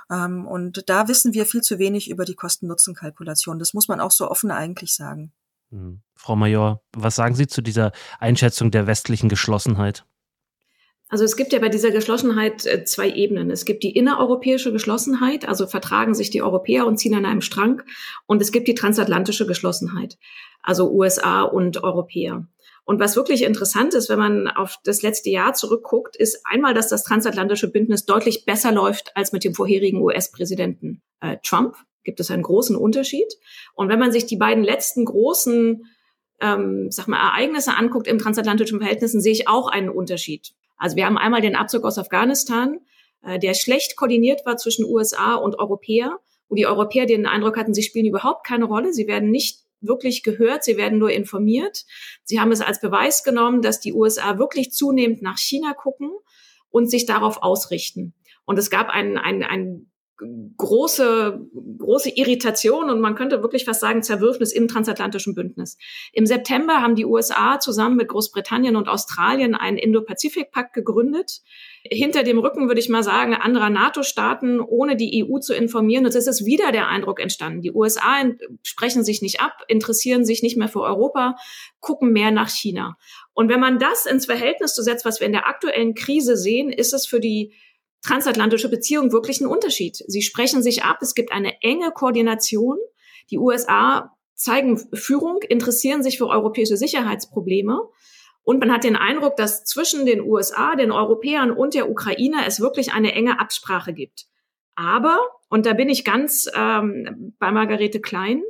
Ähm, 0.09 0.47
und 0.47 0.89
da 0.89 1.07
wissen 1.07 1.33
wir 1.33 1.45
viel 1.45 1.61
zu 1.61 1.79
wenig 1.79 2.09
über 2.09 2.25
die 2.25 2.35
Kosten-Nutzen-Kalkulation. 2.35 3.59
Das 3.59 3.73
muss 3.73 3.87
man 3.87 3.99
auch 3.99 4.11
so 4.11 4.29
offen 4.29 4.51
eigentlich 4.51 4.93
sagen. 4.95 5.33
Hm. 5.71 6.01
Frau 6.15 6.35
Major, 6.35 6.81
was 6.93 7.15
sagen 7.15 7.35
Sie 7.35 7.47
zu 7.47 7.61
dieser 7.61 7.91
Einschätzung 8.19 8.71
der 8.71 8.87
westlichen 8.87 9.27
Geschlossenheit? 9.27 10.05
Also 11.13 11.25
es 11.25 11.35
gibt 11.35 11.53
ja 11.53 11.59
bei 11.59 11.69
dieser 11.69 11.91
Geschlossenheit 11.91 12.65
äh, 12.65 12.85
zwei 12.85 13.07
Ebenen. 13.07 13.51
Es 13.51 13.65
gibt 13.65 13.83
die 13.83 13.95
innereuropäische 13.95 14.71
Geschlossenheit, 14.71 15.47
also 15.47 15.67
vertragen 15.67 16.15
sich 16.15 16.31
die 16.31 16.41
Europäer 16.41 16.87
und 16.87 16.97
ziehen 16.97 17.13
an 17.13 17.27
einem 17.27 17.41
Strang. 17.41 17.83
Und 18.25 18.41
es 18.41 18.51
gibt 18.51 18.67
die 18.67 18.73
transatlantische 18.73 19.45
Geschlossenheit, 19.45 20.17
also 20.63 20.89
USA 20.91 21.43
und 21.43 21.83
Europäer. 21.83 22.47
Und 22.83 22.99
was 22.99 23.15
wirklich 23.15 23.43
interessant 23.43 23.93
ist, 23.93 24.09
wenn 24.09 24.17
man 24.17 24.47
auf 24.47 24.77
das 24.85 25.03
letzte 25.03 25.29
Jahr 25.29 25.53
zurückguckt, 25.53 26.15
ist 26.15 26.41
einmal, 26.49 26.73
dass 26.73 26.89
das 26.89 27.03
transatlantische 27.03 27.69
Bündnis 27.69 28.05
deutlich 28.05 28.45
besser 28.45 28.71
läuft 28.71 29.15
als 29.15 29.33
mit 29.33 29.43
dem 29.43 29.53
vorherigen 29.53 30.01
US-Präsidenten 30.01 31.03
äh, 31.21 31.37
Trump. 31.43 31.75
Gibt 32.03 32.21
es 32.21 32.31
einen 32.31 32.41
großen 32.41 32.75
Unterschied. 32.75 33.31
Und 33.75 33.87
wenn 33.87 33.99
man 33.99 34.11
sich 34.11 34.25
die 34.25 34.37
beiden 34.37 34.63
letzten 34.63 35.05
großen 35.05 35.85
ähm, 36.41 36.89
sag 36.89 37.07
mal, 37.07 37.17
Ereignisse 37.17 37.77
anguckt 37.77 38.07
im 38.07 38.17
transatlantischen 38.17 38.79
Verhältnissen, 38.79 39.21
sehe 39.21 39.31
ich 39.31 39.47
auch 39.47 39.67
einen 39.67 39.89
Unterschied. 39.89 40.55
Also 40.83 40.97
wir 40.97 41.05
haben 41.05 41.17
einmal 41.17 41.39
den 41.39 41.55
Abzug 41.55 41.85
aus 41.85 41.97
Afghanistan, 41.97 42.77
äh, 43.23 43.39
der 43.39 43.53
schlecht 43.53 43.95
koordiniert 43.95 44.45
war 44.45 44.57
zwischen 44.57 44.83
USA 44.83 45.35
und 45.35 45.57
Europäer, 45.57 46.19
wo 46.49 46.55
die 46.55 46.67
Europäer 46.67 47.05
den 47.05 47.25
Eindruck 47.25 47.55
hatten, 47.55 47.73
sie 47.73 47.83
spielen 47.83 48.05
überhaupt 48.05 48.45
keine 48.45 48.65
Rolle, 48.65 48.91
sie 48.91 49.07
werden 49.07 49.31
nicht 49.31 49.61
wirklich 49.79 50.23
gehört, 50.23 50.65
sie 50.65 50.75
werden 50.75 50.99
nur 50.99 51.09
informiert. 51.09 51.85
Sie 52.25 52.41
haben 52.41 52.51
es 52.51 52.59
als 52.59 52.81
Beweis 52.81 53.23
genommen, 53.23 53.61
dass 53.61 53.79
die 53.79 53.93
USA 53.93 54.37
wirklich 54.37 54.73
zunehmend 54.73 55.21
nach 55.21 55.37
China 55.37 55.73
gucken 55.73 56.11
und 56.69 56.91
sich 56.91 57.05
darauf 57.05 57.41
ausrichten. 57.41 58.13
Und 58.43 58.59
es 58.59 58.69
gab 58.69 58.89
ein, 58.89 59.17
ein, 59.17 59.41
ein 59.41 59.89
große, 60.57 61.39
große 61.79 62.11
Irritation 62.15 62.89
und 62.89 63.01
man 63.01 63.15
könnte 63.15 63.41
wirklich 63.41 63.65
fast 63.65 63.81
sagen 63.81 64.03
Zerwürfnis 64.03 64.51
im 64.51 64.67
transatlantischen 64.67 65.35
Bündnis. 65.35 65.77
Im 66.11 66.25
September 66.25 66.81
haben 66.81 66.95
die 66.95 67.05
USA 67.05 67.59
zusammen 67.59 67.97
mit 67.97 68.07
Großbritannien 68.07 68.75
und 68.75 68.87
Australien 68.87 69.55
einen 69.55 69.77
Indo-Pazifik-Pakt 69.77 70.73
gegründet. 70.73 71.41
Hinter 71.83 72.23
dem 72.23 72.39
Rücken 72.39 72.67
würde 72.67 72.79
ich 72.79 72.89
mal 72.89 73.03
sagen, 73.03 73.33
anderer 73.33 73.69
NATO-Staaten, 73.69 74.59
ohne 74.61 74.95
die 74.95 75.25
EU 75.25 75.39
zu 75.39 75.53
informieren. 75.53 76.05
Und 76.05 76.15
es 76.15 76.27
ist 76.27 76.45
wieder 76.45 76.71
der 76.71 76.87
Eindruck 76.87 77.19
entstanden. 77.19 77.61
Die 77.61 77.71
USA 77.71 78.23
sprechen 78.61 79.03
sich 79.03 79.21
nicht 79.21 79.41
ab, 79.41 79.63
interessieren 79.67 80.25
sich 80.25 80.43
nicht 80.43 80.57
mehr 80.57 80.69
für 80.69 80.81
Europa, 80.81 81.35
gucken 81.79 82.13
mehr 82.13 82.31
nach 82.31 82.49
China. 82.49 82.97
Und 83.33 83.49
wenn 83.49 83.59
man 83.59 83.79
das 83.79 84.05
ins 84.05 84.25
Verhältnis 84.25 84.73
zu 84.73 84.83
setzt, 84.83 85.05
was 85.05 85.19
wir 85.19 85.27
in 85.27 85.33
der 85.33 85.47
aktuellen 85.47 85.95
Krise 85.95 86.37
sehen, 86.37 86.69
ist 86.69 86.93
es 86.93 87.05
für 87.05 87.19
die 87.19 87.53
transatlantische 88.03 88.69
Beziehung 88.69 89.11
wirklich 89.11 89.41
ein 89.41 89.47
Unterschied. 89.47 90.03
Sie 90.07 90.21
sprechen 90.21 90.61
sich 90.61 90.83
ab, 90.83 90.99
es 91.01 91.15
gibt 91.15 91.31
eine 91.31 91.61
enge 91.61 91.91
Koordination. 91.91 92.77
Die 93.31 93.39
USA 93.39 94.15
zeigen 94.35 94.77
Führung, 94.93 95.41
interessieren 95.47 96.03
sich 96.03 96.17
für 96.17 96.27
europäische 96.27 96.77
Sicherheitsprobleme. 96.77 97.81
Und 98.43 98.59
man 98.59 98.73
hat 98.73 98.83
den 98.83 98.97
Eindruck, 98.97 99.37
dass 99.37 99.63
zwischen 99.63 100.05
den 100.05 100.21
USA, 100.21 100.75
den 100.75 100.91
Europäern 100.91 101.51
und 101.51 101.73
der 101.73 101.89
Ukraine 101.89 102.45
es 102.45 102.59
wirklich 102.59 102.91
eine 102.91 103.13
enge 103.13 103.39
Absprache 103.39 103.93
gibt. 103.93 104.25
Aber, 104.75 105.19
und 105.49 105.65
da 105.65 105.73
bin 105.73 105.87
ich 105.87 106.03
ganz 106.03 106.49
ähm, 106.53 107.35
bei 107.39 107.51
Margarete 107.51 108.01
Klein, 108.01 108.43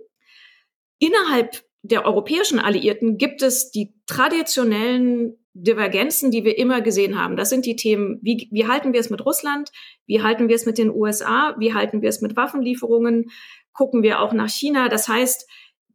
innerhalb 0.98 1.64
der 1.84 2.06
europäischen 2.06 2.60
Alliierten 2.60 3.18
gibt 3.18 3.42
es 3.44 3.70
die 3.70 3.94
traditionellen 4.08 5.43
Divergenzen, 5.54 6.32
die 6.32 6.44
wir 6.44 6.58
immer 6.58 6.82
gesehen 6.82 7.22
haben. 7.22 7.36
Das 7.36 7.50
sind 7.50 7.66
die 7.66 7.76
Themen, 7.76 8.20
wie, 8.22 8.48
wie 8.52 8.68
halten 8.68 8.92
wir 8.92 9.00
es 9.00 9.10
mit 9.10 9.24
Russland? 9.26 9.72
Wie 10.06 10.22
halten 10.22 10.50
wir 10.50 10.56
es 10.56 10.66
mit 10.66 10.78
den 10.78 10.90
USA? 10.90 11.56
Wie 11.60 11.74
halten 11.74 12.02
wir 12.02 12.10
es 12.10 12.22
mit 12.22 12.36
Waffenlieferungen? 12.36 13.30
Gucken 13.72 14.02
wir 14.02 14.20
auch 14.20 14.34
nach 14.34 14.50
China? 14.50 14.90
Das 14.90 15.08
heißt, 15.08 15.48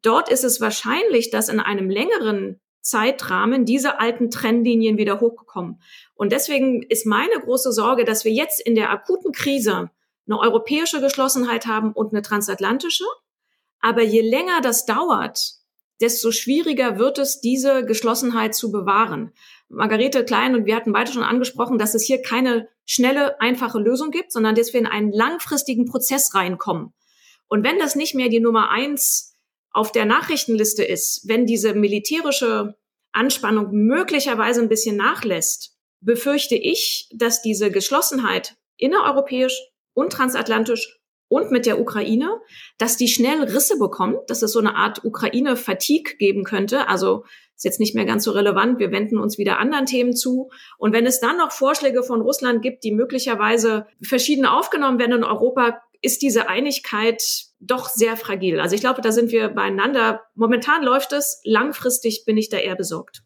dort 0.03 0.31
ist 0.31 0.44
es 0.44 0.61
wahrscheinlich, 0.61 1.31
dass 1.31 1.49
in 1.49 1.61
einem 1.61 1.90
längeren 1.90 2.61
Zeitrahmen 2.81 3.64
diese 3.64 3.99
alten 3.99 4.31
Trennlinien 4.31 4.97
wieder 4.97 5.21
hochkommen. 5.21 5.83
Und 6.14 6.33
deswegen 6.33 6.83
ist 6.83 7.05
meine 7.05 7.40
große 7.40 7.73
Sorge, 7.73 8.05
dass 8.05 8.25
wir 8.25 8.33
jetzt 8.33 8.64
in 8.64 8.75
der 8.75 8.90
akuten 8.90 9.33
Krise 9.33 9.90
eine 10.27 10.38
europäische 10.38 11.01
Geschlossenheit 11.01 11.66
haben 11.66 11.92
und 11.92 12.12
eine 12.12 12.23
transatlantische. 12.23 13.05
Aber 13.81 14.03
je 14.03 14.23
länger 14.23 14.61
das 14.61 14.87
dauert, 14.87 15.58
desto 16.01 16.31
schwieriger 16.31 16.99
wird 16.99 17.19
es, 17.19 17.41
diese 17.41 17.85
Geschlossenheit 17.85 18.55
zu 18.55 18.71
bewahren. 18.71 19.33
Margarete 19.69 20.25
Klein 20.25 20.55
und 20.55 20.65
wir 20.65 20.77
hatten 20.77 20.93
beide 20.93 21.13
schon 21.13 21.23
angesprochen, 21.23 21.79
dass 21.79 21.95
es 21.95 22.05
hier 22.05 22.23
keine 22.23 22.69
schnelle, 22.87 23.41
einfache 23.41 23.79
Lösung 23.79 24.11
gibt, 24.11 24.33
sondern 24.33 24.55
dass 24.55 24.73
wir 24.73 24.81
in 24.81 24.87
einen 24.87 25.13
langfristigen 25.13 25.87
Prozess 25.87 26.35
reinkommen. 26.35 26.93
Und 27.49 27.65
wenn 27.65 27.79
das 27.79 27.97
nicht 27.97 28.15
mehr 28.15 28.29
die 28.29 28.41
Nummer 28.41 28.71
eins 28.71 29.37
auf 29.71 29.93
der 29.93 30.05
Nachrichtenliste 30.05 30.85
ist, 30.85 31.29
wenn 31.29 31.47
diese 31.47 31.75
militärische 31.75 32.77
Anspannung 33.13 33.71
möglicherweise 33.73 34.63
ein 34.63 34.69
bisschen 34.69 34.97
nachlässt, 34.97 35.77
befürchte 36.01 36.55
ich, 36.55 37.09
dass 37.13 37.43
diese 37.43 37.71
Geschlossenheit 37.71 38.57
innereuropäisch 38.77 39.61
und 39.95 40.13
transatlantisch 40.13 40.98
und 41.29 41.51
mit 41.51 41.67
der 41.67 41.81
Ukraine, 41.81 42.41
dass 42.79 42.97
die 42.97 43.09
schnell 43.09 43.43
Risse 43.43 43.79
bekommt, 43.79 44.19
dass 44.29 44.43
es 44.43 44.53
so 44.53 44.59
eine 44.59 44.77
Art 44.77 45.05
Ukraine-Fatigue 45.05 46.17
geben 46.19 46.45
könnte. 46.45 46.88
Also 46.88 47.25
ist 47.59 47.64
jetzt 47.64 47.81
nicht 47.81 47.95
mehr 47.95 48.05
ganz 48.05 48.25
so 48.25 48.31
relevant. 48.31 48.79
Wir 48.79 48.93
wenden 48.93 49.19
uns 49.19 49.37
wieder 49.37 49.59
anderen 49.59 49.87
Themen 49.87 50.14
zu. 50.14 50.49
Und 50.79 50.93
wenn 50.93 51.07
es 51.07 51.21
dann 51.21 51.38
noch 51.38 51.51
Vorschläge 51.51 52.05
von 52.05 52.21
Russland 52.21 52.62
gibt, 52.62 52.85
die 52.85 52.93
möglicherweise 52.93 53.87
verschieden 54.01 54.47
aufgenommen 54.47 54.99
werden 55.01 55.19
in 55.19 55.25
Europa, 55.25 55.81
ist 56.01 56.23
diese 56.23 56.49
Einigkeit 56.49 57.21
doch 57.59 57.88
sehr 57.88 58.17
fragil. 58.17 58.61
Also 58.61 58.77
ich 58.77 58.81
glaube, 58.81 59.03
da 59.03 59.11
sind 59.11 59.33
wir 59.33 59.49
beieinander. 59.49 60.23
Momentan 60.37 60.85
läuft 60.85 61.12
es, 61.12 61.41
langfristig 61.45 62.25
bin 62.25 62.37
ich 62.37 62.49
da 62.49 62.59
eher 62.59 62.77
besorgt. 62.77 63.25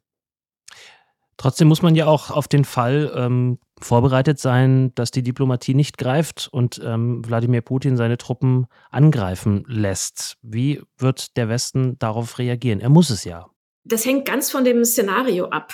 Trotzdem 1.36 1.68
muss 1.68 1.82
man 1.82 1.94
ja 1.94 2.06
auch 2.06 2.30
auf 2.30 2.48
den 2.48 2.64
Fall 2.64 3.12
ähm, 3.14 3.58
vorbereitet 3.84 4.38
sein, 4.38 4.92
dass 4.94 5.10
die 5.10 5.22
Diplomatie 5.22 5.74
nicht 5.74 5.98
greift 5.98 6.48
und 6.52 6.80
ähm, 6.84 7.22
Wladimir 7.26 7.60
Putin 7.60 7.96
seine 7.96 8.18
Truppen 8.18 8.66
angreifen 8.90 9.64
lässt. 9.68 10.38
Wie 10.42 10.82
wird 10.98 11.36
der 11.36 11.48
Westen 11.48 11.98
darauf 11.98 12.38
reagieren? 12.38 12.80
Er 12.80 12.88
muss 12.88 13.10
es 13.10 13.24
ja. 13.24 13.46
Das 13.84 14.04
hängt 14.04 14.24
ganz 14.24 14.50
von 14.50 14.64
dem 14.64 14.84
Szenario 14.84 15.46
ab. 15.46 15.72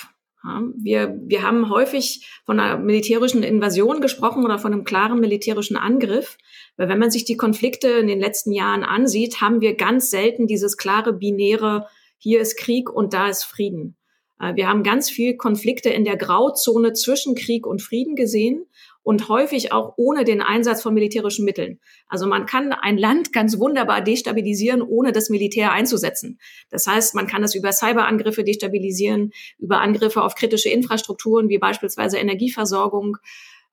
Wir, 0.77 1.18
wir 1.27 1.42
haben 1.42 1.68
häufig 1.68 2.27
von 2.47 2.61
einer 2.61 2.79
militärischen 2.79 3.42
Invasion 3.42 4.01
gesprochen 4.01 4.44
oder 4.44 4.59
von 4.59 4.73
einem 4.73 4.85
klaren 4.85 5.21
militärischen 5.21 5.77
Angriff. 5.77 6.38
Weil 6.77 6.88
wenn 6.88 6.99
man 6.99 7.11
sich 7.11 7.25
die 7.25 7.37
Konflikte 7.37 7.88
in 7.88 8.07
den 8.07 8.21
letzten 8.21 8.53
Jahren 8.53 8.85
ansieht, 8.85 9.40
haben 9.40 9.61
wir 9.61 9.75
ganz 9.75 10.11
selten 10.11 10.47
dieses 10.47 10.77
klare 10.77 11.12
binäre, 11.12 11.88
hier 12.16 12.40
ist 12.40 12.57
Krieg 12.57 12.88
und 12.90 13.12
da 13.12 13.29
ist 13.29 13.44
Frieden. 13.44 13.98
Äh, 14.40 14.55
wir 14.57 14.68
haben 14.68 14.83
ganz 14.83 15.11
viel 15.11 15.37
Konflikte 15.37 15.90
in 15.90 16.05
der 16.05 16.16
Grauzone 16.16 16.92
zwischen 16.92 17.35
Krieg 17.35 17.66
und 17.66 17.83
Frieden 17.83 18.16
gesehen 18.16 18.66
und 19.03 19.29
häufig 19.29 19.72
auch 19.72 19.94
ohne 19.96 20.24
den 20.24 20.42
Einsatz 20.42 20.83
von 20.83 20.92
militärischen 20.92 21.44
Mitteln. 21.44 21.81
Also 22.09 22.27
man 22.27 22.44
kann 22.44 22.72
ein 22.72 22.98
Land 22.98 23.33
ganz 23.33 23.59
wunderbar 23.59 24.03
destabilisieren, 24.03 24.83
ohne 24.83 25.12
das 25.12 25.31
Militär 25.31 25.72
einzusetzen. 25.72 26.38
Das 26.68 26.87
heißt, 26.87 27.14
man 27.14 27.27
kann 27.27 27.42
es 27.42 27.55
über 27.55 27.72
Cyberangriffe 27.72 28.44
destabilisieren, 28.44 29.33
über 29.59 29.81
Angriffe 29.81 30.22
auf 30.22 30.35
kritische 30.35 30.68
Infrastrukturen 30.68 31.48
wie 31.48 31.59
beispielsweise 31.59 32.18
Energieversorgung, 32.18 33.16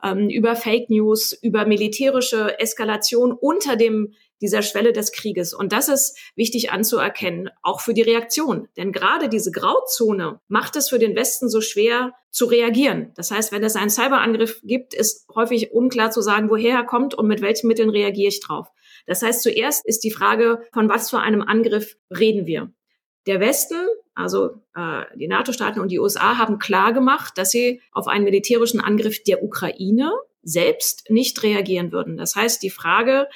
ähm, 0.03 0.29
über 0.29 0.55
Fake 0.55 0.89
News, 0.89 1.33
über 1.33 1.65
militärische 1.65 2.59
Eskalation 2.59 3.31
unter 3.31 3.75
dem 3.75 4.13
dieser 4.41 4.61
Schwelle 4.61 4.91
des 4.91 5.11
Krieges. 5.11 5.53
Und 5.53 5.71
das 5.71 5.87
ist 5.87 6.17
wichtig 6.35 6.71
anzuerkennen, 6.71 7.49
auch 7.61 7.79
für 7.79 7.93
die 7.93 8.01
Reaktion. 8.01 8.67
Denn 8.77 8.91
gerade 8.91 9.29
diese 9.29 9.51
Grauzone 9.51 10.39
macht 10.47 10.75
es 10.75 10.89
für 10.89 10.99
den 10.99 11.15
Westen 11.15 11.49
so 11.49 11.61
schwer 11.61 12.13
zu 12.31 12.45
reagieren. 12.45 13.11
Das 13.15 13.31
heißt, 13.31 13.51
wenn 13.51 13.63
es 13.63 13.75
einen 13.75 13.89
Cyberangriff 13.89 14.59
gibt, 14.63 14.93
ist 14.93 15.25
häufig 15.33 15.71
unklar 15.71 16.11
zu 16.11 16.21
sagen, 16.21 16.49
woher 16.49 16.75
er 16.75 16.85
kommt 16.85 17.13
und 17.13 17.27
mit 17.27 17.41
welchen 17.41 17.67
Mitteln 17.67 17.89
reagiere 17.89 18.27
ich 18.27 18.41
drauf. 18.41 18.67
Das 19.05 19.21
heißt, 19.21 19.41
zuerst 19.41 19.85
ist 19.85 20.03
die 20.03 20.11
Frage, 20.11 20.61
von 20.73 20.89
was 20.89 21.09
für 21.09 21.19
einem 21.19 21.41
Angriff 21.41 21.95
reden 22.09 22.45
wir. 22.45 22.71
Der 23.27 23.39
Westen, 23.39 23.77
also 24.15 24.61
äh, 24.75 25.03
die 25.15 25.27
NATO-Staaten 25.27 25.79
und 25.79 25.91
die 25.91 25.99
USA, 25.99 26.37
haben 26.37 26.57
klar 26.57 26.93
gemacht, 26.93 27.37
dass 27.37 27.51
sie 27.51 27.81
auf 27.91 28.07
einen 28.07 28.23
militärischen 28.23 28.79
Angriff 28.79 29.21
der 29.23 29.43
Ukraine 29.43 30.11
selbst 30.41 31.09
nicht 31.09 31.43
reagieren 31.43 31.91
würden. 31.91 32.17
Das 32.17 32.35
heißt, 32.35 32.63
die 32.63 32.69
Frage, 32.69 33.27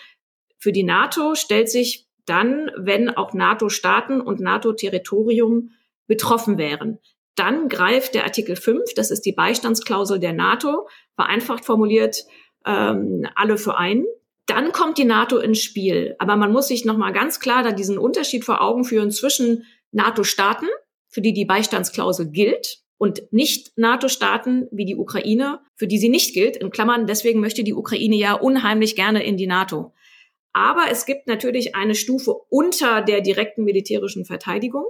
für 0.57 0.71
die 0.71 0.83
NATO 0.83 1.35
stellt 1.35 1.69
sich 1.69 2.07
dann, 2.25 2.71
wenn 2.77 3.09
auch 3.09 3.33
NATO-Staaten 3.33 4.21
und 4.21 4.39
NATO-Territorium 4.39 5.71
betroffen 6.07 6.57
wären. 6.57 6.99
Dann 7.35 7.69
greift 7.69 8.15
der 8.15 8.25
Artikel 8.25 8.55
5, 8.55 8.93
das 8.95 9.11
ist 9.11 9.25
die 9.25 9.31
Beistandsklausel 9.31 10.19
der 10.19 10.33
NATO, 10.33 10.87
vereinfacht 11.15 11.65
formuliert, 11.65 12.25
ähm, 12.65 13.27
alle 13.35 13.57
für 13.57 13.77
einen. 13.77 14.05
Dann 14.45 14.71
kommt 14.71 14.97
die 14.97 15.05
NATO 15.05 15.37
ins 15.37 15.61
Spiel. 15.61 16.15
Aber 16.19 16.35
man 16.35 16.51
muss 16.51 16.67
sich 16.67 16.85
nochmal 16.85 17.13
ganz 17.13 17.39
klar 17.39 17.63
da 17.63 17.71
diesen 17.71 17.97
Unterschied 17.97 18.43
vor 18.45 18.61
Augen 18.61 18.83
führen 18.83 19.11
zwischen 19.11 19.65
NATO-Staaten, 19.91 20.67
für 21.07 21.21
die 21.21 21.33
die 21.33 21.45
Beistandsklausel 21.45 22.29
gilt, 22.31 22.83
und 22.99 23.23
nicht 23.31 23.71
NATO-Staaten 23.77 24.67
wie 24.71 24.85
die 24.85 24.97
Ukraine, 24.97 25.61
für 25.75 25.87
die 25.87 25.97
sie 25.97 26.09
nicht 26.09 26.33
gilt. 26.33 26.57
In 26.57 26.69
Klammern, 26.69 27.07
deswegen 27.07 27.39
möchte 27.39 27.63
die 27.63 27.73
Ukraine 27.73 28.17
ja 28.17 28.33
unheimlich 28.33 28.95
gerne 28.95 29.23
in 29.23 29.37
die 29.37 29.47
NATO. 29.47 29.93
Aber 30.51 30.85
es 30.91 31.05
gibt 31.05 31.25
natürlich 31.27 31.75
eine 31.75 31.95
Stufe 31.95 32.35
unter 32.49 33.01
der 33.01 33.21
direkten 33.21 33.63
militärischen 33.63 34.25
Verteidigung. 34.25 34.85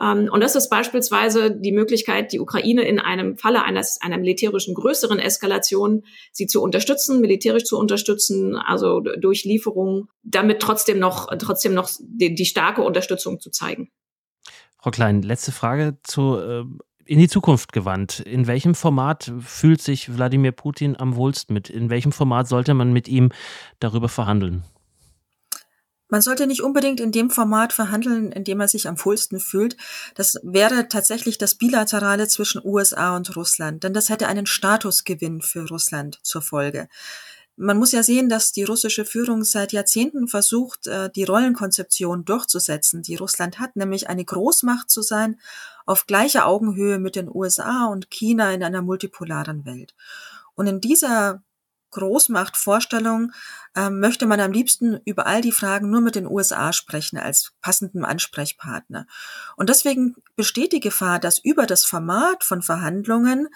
Ähm, 0.00 0.28
und 0.32 0.40
das 0.40 0.56
ist 0.56 0.70
beispielsweise 0.70 1.52
die 1.52 1.70
Möglichkeit, 1.70 2.32
die 2.32 2.40
Ukraine 2.40 2.82
in 2.82 2.98
einem 2.98 3.36
Falle 3.36 3.62
eines, 3.62 4.00
einer 4.02 4.18
militärischen 4.18 4.74
größeren 4.74 5.20
Eskalation, 5.20 6.02
sie 6.32 6.48
zu 6.48 6.60
unterstützen, 6.62 7.20
militärisch 7.20 7.64
zu 7.64 7.78
unterstützen, 7.78 8.56
also 8.56 9.00
durch 9.00 9.44
Lieferungen, 9.44 10.08
damit 10.24 10.60
trotzdem 10.60 10.98
noch, 10.98 11.28
trotzdem 11.38 11.74
noch 11.74 11.90
die, 12.00 12.34
die 12.34 12.46
starke 12.46 12.82
Unterstützung 12.82 13.38
zu 13.38 13.50
zeigen. 13.50 13.90
Frau 14.82 14.90
Klein, 14.90 15.22
letzte 15.22 15.52
Frage 15.52 15.96
zu, 16.02 16.38
äh, 16.38 16.64
in 17.04 17.20
die 17.20 17.28
Zukunft 17.28 17.72
gewandt. 17.72 18.18
In 18.18 18.48
welchem 18.48 18.74
Format 18.74 19.32
fühlt 19.38 19.80
sich 19.80 20.12
Wladimir 20.12 20.50
Putin 20.50 20.96
am 20.98 21.14
wohlsten 21.14 21.54
mit? 21.54 21.70
In 21.70 21.88
welchem 21.88 22.10
Format 22.10 22.48
sollte 22.48 22.74
man 22.74 22.92
mit 22.92 23.06
ihm 23.06 23.30
darüber 23.78 24.08
verhandeln? 24.08 24.64
Man 26.08 26.20
sollte 26.20 26.48
nicht 26.48 26.62
unbedingt 26.62 26.98
in 26.98 27.12
dem 27.12 27.30
Format 27.30 27.72
verhandeln, 27.72 28.32
in 28.32 28.42
dem 28.42 28.60
er 28.60 28.66
sich 28.66 28.88
am 28.88 29.02
wohlsten 29.02 29.38
fühlt. 29.38 29.76
Das 30.16 30.38
wäre 30.42 30.88
tatsächlich 30.88 31.38
das 31.38 31.54
Bilaterale 31.54 32.26
zwischen 32.26 32.60
USA 32.64 33.16
und 33.16 33.36
Russland, 33.36 33.84
denn 33.84 33.94
das 33.94 34.08
hätte 34.08 34.26
einen 34.26 34.46
Statusgewinn 34.46 35.42
für 35.42 35.66
Russland 35.68 36.18
zur 36.24 36.42
Folge. 36.42 36.88
Man 37.56 37.78
muss 37.78 37.92
ja 37.92 38.02
sehen, 38.02 38.28
dass 38.28 38.52
die 38.52 38.64
russische 38.64 39.04
Führung 39.04 39.44
seit 39.44 39.72
Jahrzehnten 39.72 40.26
versucht, 40.26 40.86
äh, 40.86 41.10
die 41.10 41.24
Rollenkonzeption 41.24 42.24
durchzusetzen, 42.24 43.02
die 43.02 43.16
Russland 43.16 43.58
hat, 43.58 43.76
nämlich 43.76 44.08
eine 44.08 44.24
Großmacht 44.24 44.90
zu 44.90 45.02
sein, 45.02 45.38
auf 45.84 46.06
gleicher 46.06 46.46
Augenhöhe 46.46 46.98
mit 46.98 47.14
den 47.14 47.28
USA 47.28 47.86
und 47.86 48.10
China 48.10 48.52
in 48.52 48.62
einer 48.62 48.82
multipolaren 48.82 49.64
Welt. 49.66 49.94
Und 50.54 50.66
in 50.66 50.80
dieser 50.80 51.42
Großmachtvorstellung 51.92 53.32
ähm, 53.76 54.00
möchte 54.00 54.26
man 54.26 54.40
am 54.40 54.52
liebsten 54.52 55.00
über 55.04 55.26
all 55.26 55.40
die 55.40 55.52
Fragen 55.52 55.90
nur 55.90 56.00
mit 56.00 56.16
den 56.16 56.26
USA 56.26 56.72
sprechen 56.72 57.18
als 57.18 57.52
passenden 57.62 58.04
Ansprechpartner. 58.04 59.06
Und 59.56 59.68
deswegen 59.68 60.16
besteht 60.36 60.72
die 60.72 60.80
Gefahr, 60.80 61.18
dass 61.18 61.38
über 61.38 61.66
das 61.66 61.84
Format 61.84 62.44
von 62.44 62.62
Verhandlungen 62.62 63.48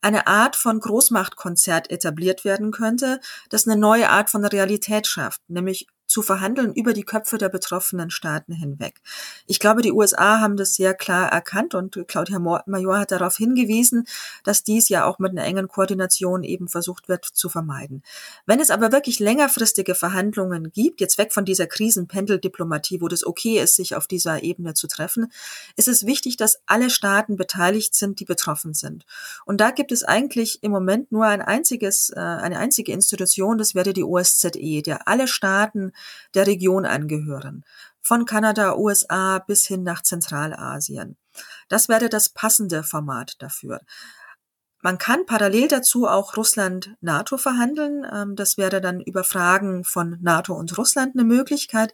eine 0.00 0.26
Art 0.26 0.56
von 0.56 0.80
Großmachtkonzert 0.80 1.90
etabliert 1.90 2.44
werden 2.44 2.70
könnte, 2.70 3.20
das 3.50 3.66
eine 3.66 3.78
neue 3.78 4.08
Art 4.10 4.30
von 4.30 4.44
Realität 4.44 5.06
schafft, 5.06 5.42
nämlich 5.48 5.88
zu 6.08 6.22
verhandeln 6.22 6.72
über 6.72 6.94
die 6.94 7.04
Köpfe 7.04 7.38
der 7.38 7.50
betroffenen 7.50 8.10
Staaten 8.10 8.52
hinweg. 8.52 9.00
Ich 9.46 9.60
glaube, 9.60 9.82
die 9.82 9.92
USA 9.92 10.40
haben 10.40 10.56
das 10.56 10.74
sehr 10.74 10.94
klar 10.94 11.30
erkannt 11.30 11.74
und 11.74 12.02
Claudia 12.08 12.38
Major 12.38 12.98
hat 12.98 13.12
darauf 13.12 13.36
hingewiesen, 13.36 14.06
dass 14.42 14.64
dies 14.64 14.88
ja 14.88 15.04
auch 15.04 15.18
mit 15.18 15.32
einer 15.32 15.44
engen 15.44 15.68
Koordination 15.68 16.42
eben 16.42 16.68
versucht 16.68 17.08
wird 17.08 17.26
zu 17.26 17.50
vermeiden. 17.50 18.02
Wenn 18.46 18.58
es 18.58 18.70
aber 18.70 18.90
wirklich 18.90 19.20
längerfristige 19.20 19.94
Verhandlungen 19.94 20.72
gibt, 20.72 21.00
jetzt 21.00 21.18
weg 21.18 21.32
von 21.32 21.44
dieser 21.44 21.66
Krisenpendeldiplomatie, 21.66 23.02
wo 23.02 23.08
das 23.08 23.24
okay 23.24 23.60
ist, 23.60 23.76
sich 23.76 23.94
auf 23.94 24.06
dieser 24.06 24.42
Ebene 24.42 24.72
zu 24.72 24.88
treffen, 24.88 25.30
ist 25.76 25.88
es 25.88 26.06
wichtig, 26.06 26.38
dass 26.38 26.60
alle 26.64 26.88
Staaten 26.88 27.36
beteiligt 27.36 27.94
sind, 27.94 28.18
die 28.20 28.24
betroffen 28.24 28.72
sind. 28.72 29.04
Und 29.44 29.60
da 29.60 29.70
gibt 29.70 29.92
es 29.92 30.04
eigentlich 30.04 30.62
im 30.62 30.70
Moment 30.70 31.12
nur 31.12 31.26
ein 31.26 31.42
einziges, 31.42 32.10
äh, 32.10 32.18
eine 32.18 32.58
einzige 32.58 32.92
Institution, 32.92 33.58
das 33.58 33.74
wäre 33.74 33.92
die 33.92 34.04
OSZE, 34.04 34.82
der 34.82 35.06
alle 35.06 35.28
Staaten 35.28 35.92
der 36.34 36.46
Region 36.46 36.86
angehören, 36.86 37.64
von 38.00 38.24
Kanada, 38.24 38.76
USA 38.76 39.38
bis 39.38 39.66
hin 39.66 39.82
nach 39.82 40.02
Zentralasien. 40.02 41.16
Das 41.68 41.88
wäre 41.88 42.08
das 42.08 42.30
passende 42.30 42.82
Format 42.82 43.34
dafür. 43.40 43.80
Man 44.80 44.96
kann 44.96 45.26
parallel 45.26 45.66
dazu 45.66 46.06
auch 46.06 46.36
Russland-NATO 46.36 47.36
verhandeln. 47.36 48.06
Ähm, 48.10 48.36
das 48.36 48.56
wäre 48.56 48.80
dann 48.80 49.00
über 49.00 49.24
Fragen 49.24 49.82
von 49.84 50.18
NATO 50.20 50.54
und 50.54 50.78
Russland 50.78 51.16
eine 51.16 51.24
Möglichkeit. 51.24 51.92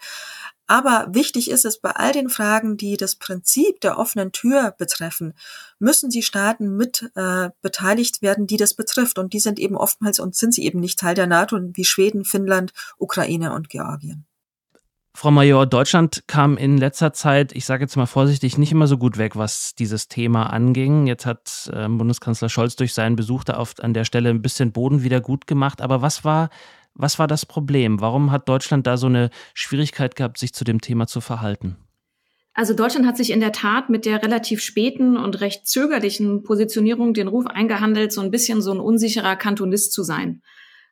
Aber 0.66 1.08
wichtig 1.10 1.50
ist 1.50 1.64
es, 1.64 1.78
bei 1.78 1.90
all 1.90 2.12
den 2.12 2.30
Fragen, 2.30 2.76
die 2.76 2.96
das 2.96 3.16
Prinzip 3.16 3.80
der 3.80 3.98
offenen 3.98 4.32
Tür 4.32 4.74
betreffen, 4.76 5.34
müssen 5.78 6.08
die 6.08 6.22
Staaten 6.22 6.76
mit 6.76 7.10
äh, 7.14 7.50
beteiligt 7.60 8.22
werden, 8.22 8.46
die 8.46 8.56
das 8.56 8.74
betrifft. 8.74 9.18
Und 9.18 9.34
die 9.34 9.40
sind 9.40 9.58
eben 9.58 9.76
oftmals 9.76 10.20
und 10.20 10.34
sind 10.34 10.54
sie 10.54 10.64
eben 10.64 10.80
nicht 10.80 10.98
Teil 10.98 11.14
der 11.14 11.26
NATO, 11.26 11.58
wie 11.60 11.84
Schweden, 11.84 12.24
Finnland, 12.24 12.72
Ukraine 12.98 13.52
und 13.52 13.68
Georgien. 13.68 14.24
Frau 15.16 15.30
Major, 15.30 15.64
Deutschland 15.64 16.24
kam 16.26 16.56
in 16.56 16.76
letzter 16.76 17.12
Zeit, 17.12 17.52
ich 17.54 17.66
sage 17.66 17.84
jetzt 17.84 17.96
mal 17.96 18.06
vorsichtig, 18.06 18.58
nicht 18.58 18.72
immer 18.72 18.88
so 18.88 18.98
gut 18.98 19.16
weg, 19.16 19.36
was 19.36 19.76
dieses 19.76 20.08
Thema 20.08 20.52
anging. 20.52 21.06
Jetzt 21.06 21.24
hat 21.24 21.70
äh, 21.72 21.86
Bundeskanzler 21.88 22.48
Scholz 22.48 22.74
durch 22.74 22.94
seinen 22.94 23.14
Besuch 23.14 23.44
da 23.44 23.58
oft 23.58 23.84
an 23.84 23.94
der 23.94 24.04
Stelle 24.04 24.30
ein 24.30 24.42
bisschen 24.42 24.72
Boden 24.72 25.04
wieder 25.04 25.20
gut 25.20 25.46
gemacht. 25.46 25.82
Aber 25.82 26.02
was 26.02 26.24
war 26.24 26.50
was 26.94 27.18
war 27.18 27.26
das 27.26 27.46
Problem? 27.46 28.00
Warum 28.00 28.30
hat 28.30 28.48
Deutschland 28.48 28.86
da 28.86 28.96
so 28.96 29.06
eine 29.06 29.30
Schwierigkeit 29.52 30.16
gehabt, 30.16 30.38
sich 30.38 30.52
zu 30.52 30.64
dem 30.64 30.80
Thema 30.80 31.06
zu 31.06 31.20
verhalten? 31.20 31.76
Also 32.54 32.72
Deutschland 32.72 33.04
hat 33.06 33.16
sich 33.16 33.30
in 33.32 33.40
der 33.40 33.50
Tat 33.50 33.90
mit 33.90 34.06
der 34.06 34.22
relativ 34.22 34.62
späten 34.62 35.16
und 35.16 35.40
recht 35.40 35.66
zögerlichen 35.66 36.44
Positionierung 36.44 37.12
den 37.12 37.26
Ruf 37.26 37.46
eingehandelt, 37.46 38.12
so 38.12 38.20
ein 38.20 38.30
bisschen 38.30 38.62
so 38.62 38.72
ein 38.72 38.78
unsicherer 38.78 39.34
Kantonist 39.34 39.92
zu 39.92 40.04
sein. 40.04 40.40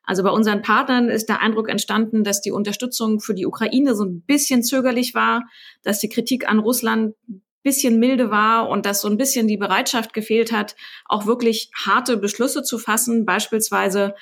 Also 0.03 0.23
bei 0.23 0.29
unseren 0.29 0.61
Partnern 0.61 1.07
ist 1.07 1.29
der 1.29 1.39
Eindruck 1.39 1.69
entstanden, 1.69 2.25
dass 2.25 2.41
die 2.41 2.51
Unterstützung 2.51 3.21
für 3.21 3.33
die 3.33 3.45
Ukraine 3.45 3.95
so 3.95 4.03
ein 4.03 4.21
bisschen 4.21 4.61
zögerlich 4.61 5.15
war, 5.15 5.45
dass 5.83 5.99
die 5.99 6.09
Kritik 6.09 6.49
an 6.49 6.59
Russland 6.59 7.15
bisschen 7.63 7.97
milde 7.97 8.29
war 8.29 8.67
und 8.67 8.85
dass 8.85 8.99
so 9.01 9.07
ein 9.07 9.15
bisschen 9.15 9.47
die 9.47 9.55
Bereitschaft 9.55 10.13
gefehlt 10.13 10.51
hat, 10.51 10.75
auch 11.05 11.25
wirklich 11.25 11.71
harte 11.73 12.17
Beschlüsse 12.17 12.61
zu 12.61 12.77
fassen, 12.77 13.25
beispielsweise 13.25 14.15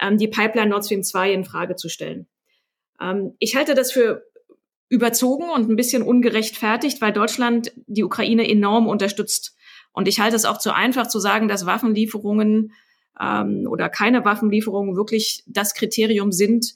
ähm, 0.00 0.18
die 0.18 0.28
Pipeline 0.28 0.70
Nord 0.70 0.84
Stream 0.84 1.02
2 1.02 1.32
in 1.32 1.44
Frage 1.44 1.76
zu 1.76 1.88
stellen. 1.88 2.26
Ähm, 3.00 3.34
ich 3.38 3.56
halte 3.56 3.74
das 3.74 3.92
für 3.92 4.24
überzogen 4.88 5.50
und 5.50 5.68
ein 5.68 5.76
bisschen 5.76 6.02
ungerechtfertigt, 6.02 7.00
weil 7.00 7.12
Deutschland 7.12 7.72
die 7.86 8.04
Ukraine 8.04 8.48
enorm 8.48 8.86
unterstützt. 8.86 9.56
Und 9.92 10.08
ich 10.08 10.20
halte 10.20 10.36
es 10.36 10.44
auch 10.44 10.58
zu 10.58 10.74
einfach 10.74 11.08
zu 11.08 11.18
sagen, 11.18 11.48
dass 11.48 11.66
Waffenlieferungen 11.66 12.72
ähm, 13.20 13.66
oder 13.68 13.88
keine 13.88 14.24
Waffenlieferungen 14.24 14.96
wirklich 14.96 15.42
das 15.46 15.74
Kriterium 15.74 16.32
sind, 16.32 16.74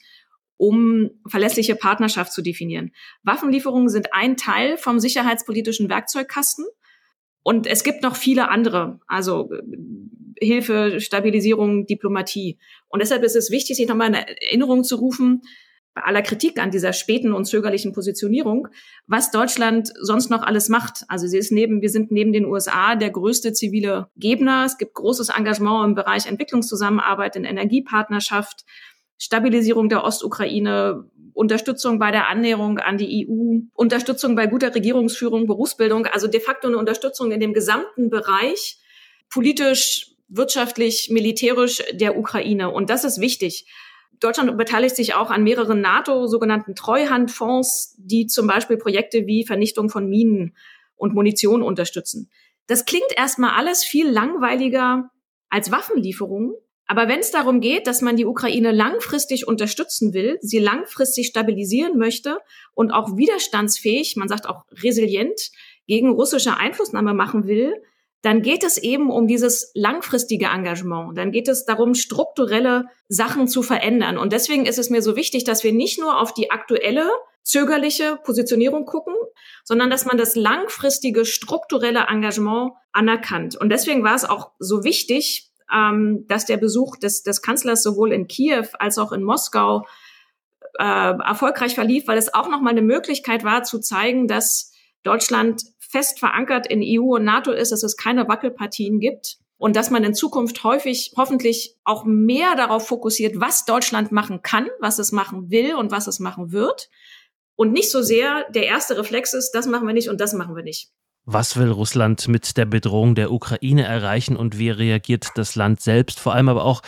um 0.56 1.10
verlässliche 1.26 1.74
Partnerschaft 1.74 2.32
zu 2.32 2.42
definieren. 2.42 2.92
Waffenlieferungen 3.22 3.88
sind 3.88 4.12
ein 4.12 4.36
Teil 4.36 4.76
vom 4.76 5.00
sicherheitspolitischen 5.00 5.88
Werkzeugkasten. 5.88 6.66
Und 7.42 7.66
es 7.66 7.84
gibt 7.84 8.02
noch 8.02 8.16
viele 8.16 8.48
andere, 8.50 9.00
also 9.06 9.50
äh, 9.52 10.44
Hilfe, 10.44 11.00
Stabilisierung, 11.00 11.86
Diplomatie. 11.86 12.58
Und 12.88 13.00
deshalb 13.00 13.22
ist 13.22 13.36
es 13.36 13.50
wichtig, 13.50 13.76
sich 13.76 13.88
nochmal 13.88 14.08
in 14.08 14.14
Erinnerung 14.14 14.84
zu 14.84 14.96
rufen, 14.96 15.42
bei 15.94 16.02
aller 16.02 16.22
Kritik 16.22 16.58
an 16.58 16.70
dieser 16.70 16.92
späten 16.92 17.32
und 17.32 17.44
zögerlichen 17.44 17.92
Positionierung, 17.92 18.68
was 19.06 19.30
Deutschland 19.30 19.92
sonst 20.00 20.30
noch 20.30 20.42
alles 20.42 20.68
macht. 20.68 21.04
Also 21.08 21.26
sie 21.26 21.36
ist 21.36 21.52
neben, 21.52 21.82
wir 21.82 21.90
sind 21.90 22.10
neben 22.10 22.32
den 22.32 22.46
USA 22.46 22.96
der 22.96 23.10
größte 23.10 23.52
zivile 23.52 24.08
Gebner. 24.16 24.64
Es 24.64 24.78
gibt 24.78 24.94
großes 24.94 25.28
Engagement 25.28 25.84
im 25.84 25.94
Bereich 25.94 26.26
Entwicklungszusammenarbeit, 26.26 27.36
in 27.36 27.44
Energiepartnerschaft. 27.44 28.64
Stabilisierung 29.18 29.88
der 29.88 30.04
Ostukraine, 30.04 31.04
Unterstützung 31.34 31.98
bei 31.98 32.10
der 32.10 32.28
Annäherung 32.28 32.78
an 32.78 32.98
die 32.98 33.26
EU, 33.26 33.60
Unterstützung 33.74 34.36
bei 34.36 34.46
guter 34.46 34.74
Regierungsführung, 34.74 35.46
Berufsbildung, 35.46 36.06
also 36.06 36.26
de 36.26 36.40
facto 36.40 36.68
eine 36.68 36.78
Unterstützung 36.78 37.32
in 37.32 37.40
dem 37.40 37.52
gesamten 37.52 38.10
Bereich, 38.10 38.78
politisch, 39.30 40.12
wirtschaftlich, 40.28 41.08
militärisch 41.10 41.82
der 41.92 42.16
Ukraine. 42.18 42.70
Und 42.70 42.90
das 42.90 43.04
ist 43.04 43.20
wichtig. 43.20 43.66
Deutschland 44.20 44.56
beteiligt 44.56 44.94
sich 44.94 45.14
auch 45.14 45.30
an 45.30 45.42
mehreren 45.42 45.80
NATO 45.80 46.26
sogenannten 46.26 46.74
Treuhandfonds, 46.74 47.96
die 47.98 48.26
zum 48.26 48.46
Beispiel 48.46 48.76
Projekte 48.76 49.26
wie 49.26 49.44
Vernichtung 49.44 49.90
von 49.90 50.08
Minen 50.08 50.54
und 50.96 51.14
Munition 51.14 51.62
unterstützen. 51.62 52.30
Das 52.66 52.84
klingt 52.84 53.16
erstmal 53.16 53.58
alles 53.58 53.82
viel 53.82 54.08
langweiliger 54.08 55.10
als 55.48 55.72
Waffenlieferungen. 55.72 56.54
Aber 56.92 57.08
wenn 57.08 57.20
es 57.20 57.30
darum 57.30 57.62
geht, 57.62 57.86
dass 57.86 58.02
man 58.02 58.16
die 58.16 58.26
Ukraine 58.26 58.70
langfristig 58.70 59.48
unterstützen 59.48 60.12
will, 60.12 60.36
sie 60.42 60.58
langfristig 60.58 61.28
stabilisieren 61.28 61.96
möchte 61.96 62.36
und 62.74 62.90
auch 62.90 63.16
widerstandsfähig, 63.16 64.16
man 64.16 64.28
sagt 64.28 64.46
auch 64.46 64.66
resilient 64.70 65.52
gegen 65.86 66.10
russische 66.10 66.58
Einflussnahme 66.58 67.14
machen 67.14 67.46
will, 67.46 67.72
dann 68.20 68.42
geht 68.42 68.62
es 68.62 68.76
eben 68.76 69.10
um 69.10 69.26
dieses 69.26 69.70
langfristige 69.74 70.48
Engagement. 70.54 71.16
Dann 71.16 71.32
geht 71.32 71.48
es 71.48 71.64
darum, 71.64 71.94
strukturelle 71.94 72.84
Sachen 73.08 73.48
zu 73.48 73.62
verändern. 73.62 74.18
Und 74.18 74.34
deswegen 74.34 74.66
ist 74.66 74.78
es 74.78 74.90
mir 74.90 75.00
so 75.00 75.16
wichtig, 75.16 75.44
dass 75.44 75.64
wir 75.64 75.72
nicht 75.72 75.98
nur 75.98 76.20
auf 76.20 76.34
die 76.34 76.50
aktuelle 76.50 77.08
zögerliche 77.42 78.18
Positionierung 78.22 78.84
gucken, 78.84 79.14
sondern 79.64 79.88
dass 79.88 80.04
man 80.04 80.18
das 80.18 80.36
langfristige 80.36 81.24
strukturelle 81.24 82.08
Engagement 82.10 82.72
anerkannt. 82.92 83.56
Und 83.56 83.70
deswegen 83.70 84.04
war 84.04 84.14
es 84.14 84.26
auch 84.26 84.50
so 84.58 84.84
wichtig, 84.84 85.51
ähm, 85.72 86.26
dass 86.28 86.46
der 86.46 86.56
Besuch 86.56 86.96
des, 86.96 87.22
des 87.22 87.42
Kanzlers 87.42 87.82
sowohl 87.82 88.12
in 88.12 88.28
Kiew 88.28 88.66
als 88.78 88.98
auch 88.98 89.12
in 89.12 89.22
Moskau 89.22 89.86
äh, 90.78 90.84
erfolgreich 90.84 91.74
verlief, 91.74 92.06
weil 92.06 92.18
es 92.18 92.34
auch 92.34 92.48
nochmal 92.48 92.72
eine 92.72 92.82
Möglichkeit 92.82 93.44
war 93.44 93.62
zu 93.62 93.80
zeigen, 93.80 94.28
dass 94.28 94.72
Deutschland 95.02 95.62
fest 95.78 96.18
verankert 96.18 96.66
in 96.66 96.82
EU 96.82 97.16
und 97.16 97.24
NATO 97.24 97.52
ist, 97.52 97.72
dass 97.72 97.82
es 97.82 97.96
keine 97.96 98.28
Wackelpartien 98.28 98.98
gibt 98.98 99.38
und 99.58 99.76
dass 99.76 99.90
man 99.90 100.02
in 100.04 100.14
Zukunft 100.14 100.64
häufig 100.64 101.12
hoffentlich 101.16 101.76
auch 101.84 102.04
mehr 102.04 102.56
darauf 102.56 102.88
fokussiert, 102.88 103.38
was 103.38 103.64
Deutschland 103.64 104.10
machen 104.10 104.42
kann, 104.42 104.68
was 104.80 104.98
es 104.98 105.12
machen 105.12 105.50
will 105.50 105.74
und 105.74 105.92
was 105.92 106.06
es 106.06 106.18
machen 106.18 106.52
wird. 106.52 106.88
Und 107.54 107.72
nicht 107.72 107.90
so 107.90 108.02
sehr 108.02 108.50
der 108.50 108.66
erste 108.66 108.96
Reflex 108.96 109.34
ist, 109.34 109.52
das 109.52 109.66
machen 109.66 109.86
wir 109.86 109.94
nicht 109.94 110.08
und 110.08 110.20
das 110.20 110.32
machen 110.32 110.56
wir 110.56 110.62
nicht. 110.62 110.90
Was 111.24 111.56
will 111.56 111.70
Russland 111.70 112.26
mit 112.26 112.56
der 112.56 112.64
Bedrohung 112.64 113.14
der 113.14 113.30
Ukraine 113.30 113.84
erreichen 113.84 114.36
und 114.36 114.58
wie 114.58 114.70
reagiert 114.70 115.28
das 115.36 115.54
Land 115.54 115.80
selbst, 115.80 116.18
vor 116.18 116.34
allem 116.34 116.48
aber 116.48 116.64
auch 116.64 116.82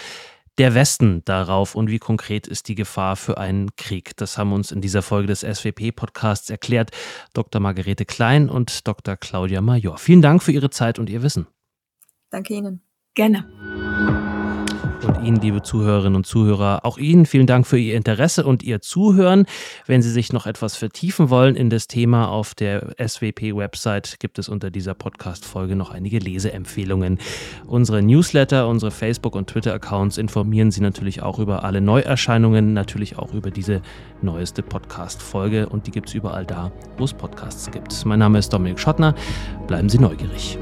der 0.59 0.75
Westen 0.75 1.25
darauf 1.25 1.75
und 1.75 1.91
wie 1.91 1.99
konkret 1.99 2.47
ist 2.47 2.69
die 2.69 2.75
Gefahr 2.75 3.17
für 3.17 3.39
einen 3.39 3.75
Krieg? 3.77 4.17
Das 4.17 4.37
haben 4.37 4.53
uns 4.53 4.73
in 4.73 4.81
dieser 4.81 5.03
Folge 5.03 5.29
des 5.29 5.41
SWP-Podcasts 5.41 6.51
erklärt 6.51 6.91
Dr. 7.33 7.61
Margarete 7.61 8.05
Klein 8.05 8.49
und 8.49 8.87
Dr. 8.87 9.17
Claudia 9.17 9.61
Major. 9.61 9.99
Vielen 9.99 10.23
Dank 10.23 10.43
für 10.43 10.53
Ihre 10.53 10.71
Zeit 10.71 10.99
und 10.99 11.11
Ihr 11.11 11.23
Wissen. 11.23 11.47
Danke 12.31 12.55
Ihnen. 12.55 12.83
Gerne. 13.15 13.94
Und 15.07 15.23
Ihnen, 15.23 15.41
liebe 15.41 15.63
Zuhörerinnen 15.63 16.17
und 16.17 16.27
Zuhörer, 16.27 16.85
auch 16.85 16.97
Ihnen 16.97 17.27
vielen 17.27 17.47
Dank 17.47 17.67
für 17.67 17.79
Ihr 17.79 17.95
Interesse 17.95 18.45
und 18.45 18.63
Ihr 18.63 18.81
Zuhören. 18.81 19.45
Wenn 19.87 20.01
Sie 20.01 20.11
sich 20.11 20.33
noch 20.33 20.47
etwas 20.47 20.77
vertiefen 20.77 21.29
wollen 21.29 21.57
in 21.57 21.69
das 21.69 21.89
Thema 21.89 22.29
auf 22.29 22.55
der 22.55 22.95
SWP-Website, 22.99 24.19
gibt 24.19 24.39
es 24.39 24.49
unter 24.49 24.71
dieser 24.71 24.95
Podcast-Folge 24.95 25.77
noch 25.77 25.91
einige 25.91 26.19
Leseempfehlungen. 26.19 27.19
Unsere 27.67 28.03
Newsletter, 28.03 28.67
unsere 28.67 28.91
Facebook- 28.91 29.37
und 29.37 29.49
Twitter-Accounts 29.49 30.17
informieren 30.17 30.71
Sie 30.71 30.81
natürlich 30.81 31.23
auch 31.23 31.39
über 31.39 31.65
alle 31.65 31.81
Neuerscheinungen, 31.81 32.73
natürlich 32.73 33.19
auch 33.19 33.35
über 33.35 33.51
diese 33.51 33.83
neueste 34.23 34.63
Podcast-Folge 34.63 35.69
und 35.69 35.87
die 35.87 35.91
gibt 35.91 36.09
es 36.09 36.15
überall 36.15 36.47
da, 36.47 36.73
wo 36.97 37.05
es 37.05 37.13
Podcasts 37.13 37.71
gibt. 37.71 38.05
Mein 38.07 38.21
Name 38.21 38.39
ist 38.39 38.53
Dominik 38.53 38.81
Schottner. 38.81 39.15
Bleiben 39.67 39.89
Sie 39.89 39.99
neugierig. 39.99 40.59